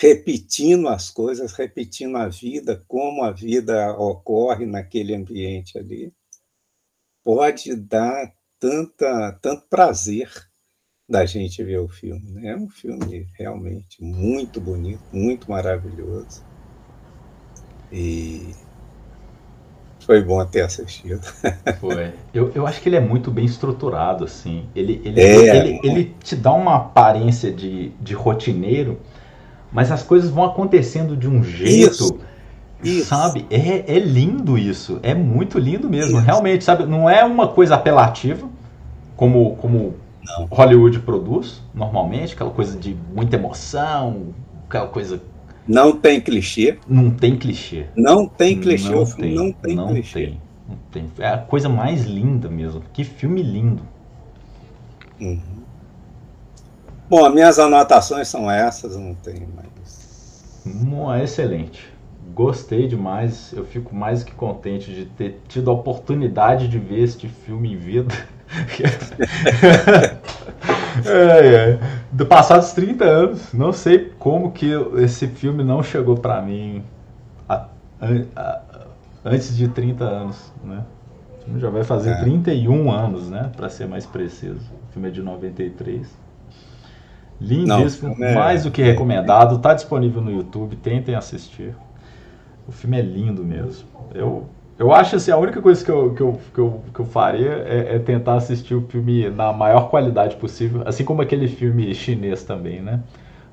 repetindo 0.02 0.88
as 0.88 1.12
coisas, 1.12 1.54
repetindo 1.54 2.18
a 2.18 2.28
vida, 2.28 2.84
como 2.88 3.24
a 3.24 3.30
vida 3.32 3.96
ocorre 3.96 4.66
naquele 4.66 5.14
ambiente 5.14 5.78
ali, 5.78 6.12
pode 7.24 7.76
dar 7.76 8.34
tanta, 8.60 9.38
tanto 9.40 9.68
prazer 9.70 10.32
da 11.08 11.24
gente 11.24 11.64
ver 11.64 11.78
o 11.78 11.88
filme. 11.88 12.32
né? 12.32 12.50
É 12.50 12.56
um 12.56 12.68
filme 12.68 13.28
realmente 13.38 14.04
muito 14.04 14.60
bonito, 14.60 15.04
muito 15.14 15.52
maravilhoso. 15.52 16.44
E 17.92 18.56
foi 20.06 20.24
bom 20.24 20.44
ter 20.46 20.62
assistido. 20.62 21.22
Foi. 21.80 22.12
Eu, 22.34 22.52
eu 22.56 22.66
acho 22.66 22.82
que 22.82 22.90
ele 22.90 22.96
é 22.96 23.00
muito 23.00 23.30
bem 23.30 23.46
estruturado, 23.46 24.24
assim. 24.26 24.68
Ele, 24.76 25.00
ele, 25.06 25.22
É. 25.22 25.58
ele, 25.58 25.80
ele 25.84 26.16
te 26.24 26.36
dá 26.36 26.52
uma 26.54 26.76
aparência 26.76 27.52
de, 27.52 27.90
de 28.02 28.14
rotineiro, 28.14 29.00
mas 29.72 29.92
as 29.92 30.04
coisas 30.04 30.30
vão 30.30 30.44
acontecendo 30.44 31.16
de 31.16 31.28
um 31.28 31.44
jeito. 31.44 31.92
Isso, 31.92 32.18
isso. 32.84 33.06
Sabe? 33.06 33.46
É, 33.50 33.96
é 33.96 34.00
lindo 34.00 34.58
isso. 34.58 35.00
É 35.04 35.14
muito 35.14 35.58
lindo 35.60 35.90
mesmo. 35.90 36.18
Isso. 36.18 36.26
Realmente, 36.26 36.64
sabe? 36.64 36.86
Não 36.86 37.10
é 37.10 37.24
uma 37.24 37.48
coisa 37.48 37.76
apelativa, 37.76 38.48
como, 39.16 39.56
como 39.58 39.94
Não. 40.26 40.48
Hollywood 40.52 41.00
produz, 41.00 41.62
normalmente, 41.74 42.34
aquela 42.34 42.50
coisa 42.52 42.78
de 42.78 42.96
muita 43.14 43.36
emoção, 43.36 44.34
aquela 44.68 44.88
coisa. 44.88 45.22
Não 45.68 45.92
tem 45.96 46.20
clichê, 46.20 46.80
Não 46.88 47.12
tem 47.12 47.38
clichê. 47.38 47.86
não 47.96 48.28
tem 48.28 48.60
clichê, 48.60 48.90
Não 48.90 49.06
filme 49.06 49.36
não 49.36 49.52
tem 49.52 49.76
não 49.76 49.88
clichê. 49.90 50.20
tem, 50.26 50.42
não 50.68 50.76
tem. 50.92 51.06
É 51.20 51.28
a 51.30 51.38
coisa 51.38 51.70
mais 51.70 52.04
linda 52.06 52.50
mesmo. 52.50 52.82
Que 52.92 53.04
filme 53.04 53.44
lindo. 53.44 53.84
Uhum. 55.20 55.40
Bom, 57.12 57.30
minhas 57.30 57.60
anotações 57.60 58.28
são 58.30 58.50
essas, 58.50 58.95
não 58.95 59.13
tem 59.13 59.45
mais. 59.45 59.69
Hum, 60.65 61.12
É 61.13 61.24
excelente. 61.24 61.91
Gostei 62.34 62.88
demais. 62.88 63.52
Eu 63.54 63.65
fico 63.65 63.93
mais 63.95 64.24
que 64.24 64.32
contente 64.34 64.93
de 64.93 65.06
ter 65.06 65.41
tido 65.47 65.69
a 65.69 65.74
oportunidade 65.74 66.67
de 66.67 66.80
ver 66.80 67.02
este 67.04 67.28
filme 67.28 67.74
em 67.74 67.78
vida. 67.78 68.13
É, 71.06 71.71
é. 71.74 71.80
Do 72.12 72.26
passados 72.26 72.74
30 72.74 73.06
anos, 73.06 73.54
não 73.54 73.71
sei 73.71 74.12
como 74.19 74.52
que 74.52 74.71
esse 74.97 75.28
filme 75.28 75.63
não 75.63 75.82
chegou 75.82 76.17
pra 76.17 76.41
mim 76.41 76.84
a- 77.50 77.67
an- 78.02 78.28
a- 78.36 78.62
antes 79.26 79.56
de 79.56 79.67
30 79.69 80.06
anos, 80.06 80.52
né? 80.63 80.86
Já 81.58 81.69
vai 81.69 81.84
fazer 81.84 82.12
É. 82.12 82.15
31 82.15 82.91
anos, 82.91 83.30
né? 83.30 83.52
Pra 83.56 83.69
ser 83.69 83.88
mais 83.88 84.06
preciso. 84.06 84.62
O 84.89 84.93
filme 84.93 85.08
é 85.10 85.12
de 85.12 85.21
93. 85.21 86.08
Lindíssimo, 87.41 88.15
Não, 88.17 88.25
é- 88.27 88.36
mais 88.36 88.63
do 88.63 88.71
que 88.71 88.82
recomendado. 88.84 89.60
Tá 89.60 89.73
disponível 89.73 90.21
no 90.21 90.32
YouTube, 90.32 90.75
tentem 90.77 91.15
assistir. 91.15 91.75
O 92.67 92.71
filme 92.71 92.99
é 92.99 93.01
lindo 93.01 93.43
mesmo. 93.43 93.88
Eu, 94.13 94.45
eu 94.77 94.93
acho 94.93 95.15
assim, 95.15 95.32
a 95.32 95.38
única 95.38 95.62
coisa 95.62 95.84
que 95.84 95.91
eu, 95.91 96.13
que 96.13 96.21
eu, 96.21 96.41
que 96.54 96.60
eu, 96.60 96.84
que 96.93 96.99
eu 97.01 97.06
faria 97.06 97.51
é, 97.67 97.95
é 97.95 97.99
tentar 97.99 98.36
assistir 98.36 98.75
o 98.75 98.82
filme 98.88 99.30
na 99.30 99.54
maior 99.54 99.89
qualidade 99.89 100.36
possível, 100.38 100.84
assim 100.86 101.04
como 101.06 101.21
aquele 101.21 101.47
filme 101.47 101.93
chinês 101.95 102.43
também, 102.43 102.82
né? 102.82 103.01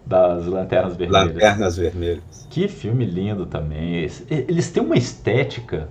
Das 0.07 0.47
Lanternas 0.47 0.97
Vermelhas. 0.97 1.35
Lanternas 1.35 1.77
Vermelhas. 1.77 2.49
Que 2.51 2.69
filme 2.69 3.05
lindo 3.07 3.47
também. 3.47 4.07
Eles 4.31 4.71
têm 4.71 4.83
uma 4.83 4.97
estética 4.97 5.89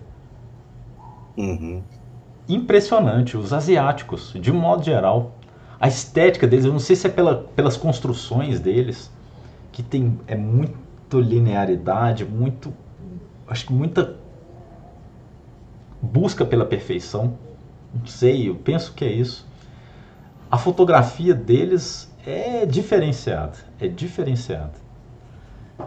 Uhum. 1.38 1.84
impressionante, 2.48 3.38
os 3.38 3.54
asiáticos, 3.54 4.34
de 4.34 4.52
um 4.52 4.60
modo 4.60 4.84
geral. 4.84 5.37
A 5.80 5.88
estética 5.88 6.48
deles, 6.48 6.66
eu 6.66 6.72
não 6.72 6.80
sei 6.80 6.96
se 6.96 7.08
é 7.08 7.10
pela, 7.10 7.36
pelas 7.56 7.78
construções 7.78 8.60
deles, 8.60 9.12
que 9.72 9.84
tem 9.84 10.20
é 10.28 10.36
muito 10.36 11.20
linearidade, 11.20 12.26
muito 12.26 12.74
acho 13.48 13.68
que 13.68 13.74
muita 13.74 14.16
busca 16.02 16.44
pela 16.46 16.66
perfeição. 16.66 17.38
Não 17.94 18.06
sei, 18.06 18.50
eu 18.50 18.56
penso 18.56 18.94
que 18.94 19.06
é 19.06 19.12
isso. 19.12 19.48
A 20.50 20.58
fotografia 20.58 21.34
deles 21.34 22.12
é 22.26 22.66
diferenciada, 22.66 23.58
é 23.80 23.88
diferenciada. 23.88 24.74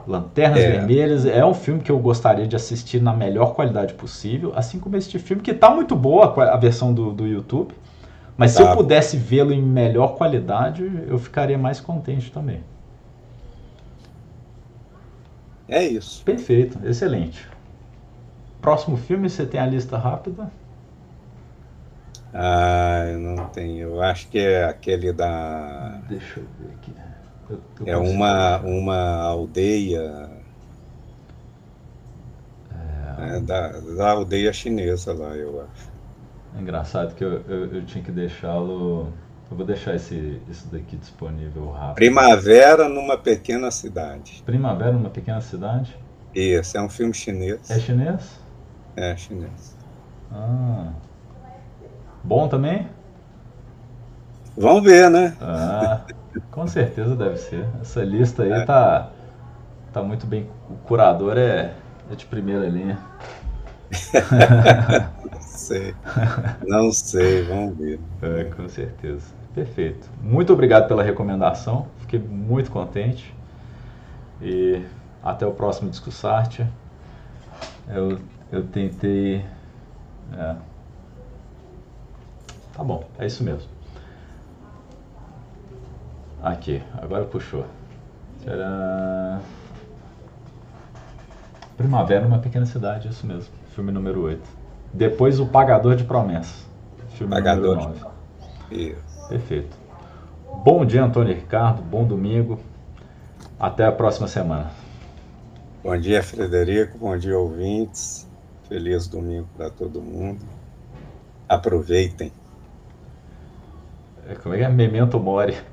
Lanternas 0.07 0.61
É. 0.61 0.71
Vermelhas 0.71 1.27
é 1.27 1.45
um 1.45 1.55
filme 1.55 1.81
que 1.81 1.91
eu 1.91 1.99
gostaria 1.99 2.47
de 2.47 2.55
assistir 2.55 3.03
na 3.03 3.13
melhor 3.13 3.55
qualidade 3.55 3.95
possível, 3.95 4.53
assim 4.55 4.79
como 4.79 4.97
este 4.97 5.19
filme, 5.19 5.43
que 5.43 5.53
tá 5.53 5.69
muito 5.71 5.97
boa 5.97 6.33
a 6.53 6.57
versão 6.57 6.95
do, 6.95 7.13
do 7.13 7.27
YouTube. 7.27 7.75
Mas 8.41 8.53
se 8.53 8.57
Tá. 8.57 8.71
eu 8.71 8.77
pudesse 8.77 9.17
vê-lo 9.19 9.53
em 9.53 9.63
melhor 9.63 10.17
qualidade, 10.17 10.83
eu 11.07 11.19
ficaria 11.19 11.59
mais 11.59 11.79
contente 11.79 12.33
também. 12.33 12.61
É 15.69 15.85
isso. 15.85 16.25
Perfeito, 16.25 16.79
excelente. 16.85 17.47
Próximo 18.63 18.97
filme, 18.97 19.29
você 19.29 19.45
tem 19.45 19.61
a 19.61 19.67
lista 19.67 19.99
rápida? 19.99 20.51
Ah, 22.33 23.05
eu 23.11 23.19
não 23.19 23.49
tenho. 23.49 23.89
Eu 23.89 24.03
acho 24.03 24.29
que 24.31 24.39
é 24.39 24.65
aquele 24.65 25.13
da. 25.13 26.01
Deixa 26.09 26.41
eu 26.41 26.47
ver 26.59 26.73
aqui. 26.75 26.93
Eu- 27.51 27.87
eu 27.87 27.93
É 27.93 27.97
uma, 27.97 28.59
uma 28.61 29.23
aldeia. 29.23 30.41
É, 33.19 33.41
da, 33.41 33.69
da 33.97 34.11
aldeia 34.13 34.53
chinesa 34.53 35.13
lá, 35.13 35.37
eu 35.37 35.61
acho. 35.61 35.90
É 36.57 36.61
engraçado 36.61 37.15
que 37.15 37.25
eu, 37.25 37.43
eu, 37.49 37.75
eu 37.75 37.85
tinha 37.85 38.03
que 38.03 38.11
deixá-lo. 38.11 39.13
Eu 39.51 39.57
vou 39.57 39.67
deixar 39.67 39.95
esse, 39.95 40.41
isso 40.49 40.69
daqui 40.71 40.97
disponível 40.97 41.71
rápido. 41.71 41.95
Primavera 41.97 42.89
numa 42.89 43.17
pequena 43.19 43.71
cidade. 43.71 44.43
Primavera 44.47 44.93
numa 44.93 45.11
pequena 45.11 45.41
cidade. 45.41 45.97
Esse 46.35 46.77
é 46.77 46.83
um 46.83 46.89
filme 46.89 47.13
chinês. 47.13 47.69
É 47.71 47.79
chinês? 47.81 48.41
É 48.97 49.17
chinês. 49.17 49.77
Ah. 50.33 50.93
Bom 52.23 52.47
também? 52.49 52.89
Vamos 54.57 54.85
ver, 54.85 55.11
né? 55.11 55.37
Ah, 55.41 56.03
com 56.51 56.67
certeza 56.67 57.17
deve 57.17 57.37
ser. 57.39 57.67
Essa 57.81 58.05
lista 58.05 58.43
aí 58.45 58.53
É. 58.53 58.65
tá, 58.65 59.11
tá 59.93 60.03
muito 60.03 60.27
bem. 60.27 60.49
O 60.69 60.75
curador 60.75 61.37
é, 61.37 61.73
é 62.11 62.15
de 62.15 62.27
primeira 62.27 62.69
linha. 62.69 62.99
Sei. 65.61 65.95
Não 66.67 66.91
sei, 66.91 67.43
vamos 67.43 67.77
ver. 67.77 68.01
É, 68.23 68.45
com 68.45 68.69
certeza. 68.69 69.33
Perfeito. 69.55 70.09
Muito 70.23 70.53
obrigado 70.53 70.89
pela 70.89 71.03
recomendação. 71.03 71.87
Fiquei 71.99 72.19
muito 72.19 72.71
contente. 72.71 73.35
E 74.41 74.83
até 75.23 75.47
o 75.47 75.53
próximo 75.53 75.91
Discussarte. 75.91 76.67
Eu, 77.89 78.19
eu 78.51 78.67
tentei. 78.67 79.45
é. 80.33 80.57
Tá 82.73 82.83
bom, 82.85 83.05
é 83.19 83.27
isso 83.27 83.45
mesmo. 83.45 83.69
Aqui, 86.43 86.83
agora 87.01 87.25
puxou. 87.25 87.67
Tcharam. 88.43 89.41
Primavera 91.77 92.23
numa 92.25 92.39
pequena 92.39 92.67
cidade, 92.67 93.09
isso 93.09 93.27
mesmo. 93.27 93.53
Filme 93.75 93.91
número 93.91 94.23
8. 94.23 94.60
Depois 94.93 95.39
o 95.39 95.47
Pagador 95.47 95.97
de 95.97 96.05
Promessas. 96.05 96.69
Filme 97.11 97.35
Pagador 97.35 97.77
número 97.77 97.95
de 97.95 98.01
9. 98.01 98.13
Isso. 98.71 99.29
Perfeito. 99.29 99.77
Bom 100.65 100.85
dia, 100.85 101.05
Antônio 101.05 101.35
Ricardo. 101.35 101.83
Bom 101.83 102.05
domingo. 102.05 102.59
Até 103.59 103.85
a 103.85 103.93
próxima 103.93 104.27
semana. 104.27 104.71
Bom 105.83 105.97
dia, 105.97 106.23
Frederico. 106.23 106.99
Bom 106.99 107.17
dia, 107.17 107.39
ouvintes. 107.39 108.29
Feliz 108.69 109.07
domingo 109.07 109.49
para 109.57 109.71
todo 109.71 110.01
mundo. 110.03 110.45
Aproveitem. 111.49 112.33
É, 114.29 114.35
como 114.35 114.55
é 114.55 114.59
que 114.59 114.65
é? 114.65 114.69
Memento 114.69 115.19
mori. 115.19 115.57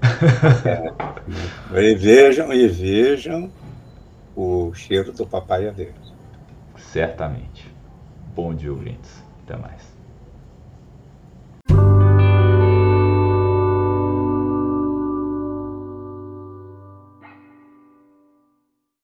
É. 1.74 1.82
E 1.82 1.96
vejam, 1.96 2.54
e 2.54 2.68
vejam 2.68 3.52
o 4.34 4.74
cheiro 4.74 5.12
do 5.12 5.28
papaya 5.28 5.72
verde. 5.72 6.14
Certamente. 6.78 7.70
Bom 8.38 8.54
dia, 8.54 8.72
ouvintes. 8.72 9.24
Até 9.44 9.58
mais. 9.58 9.97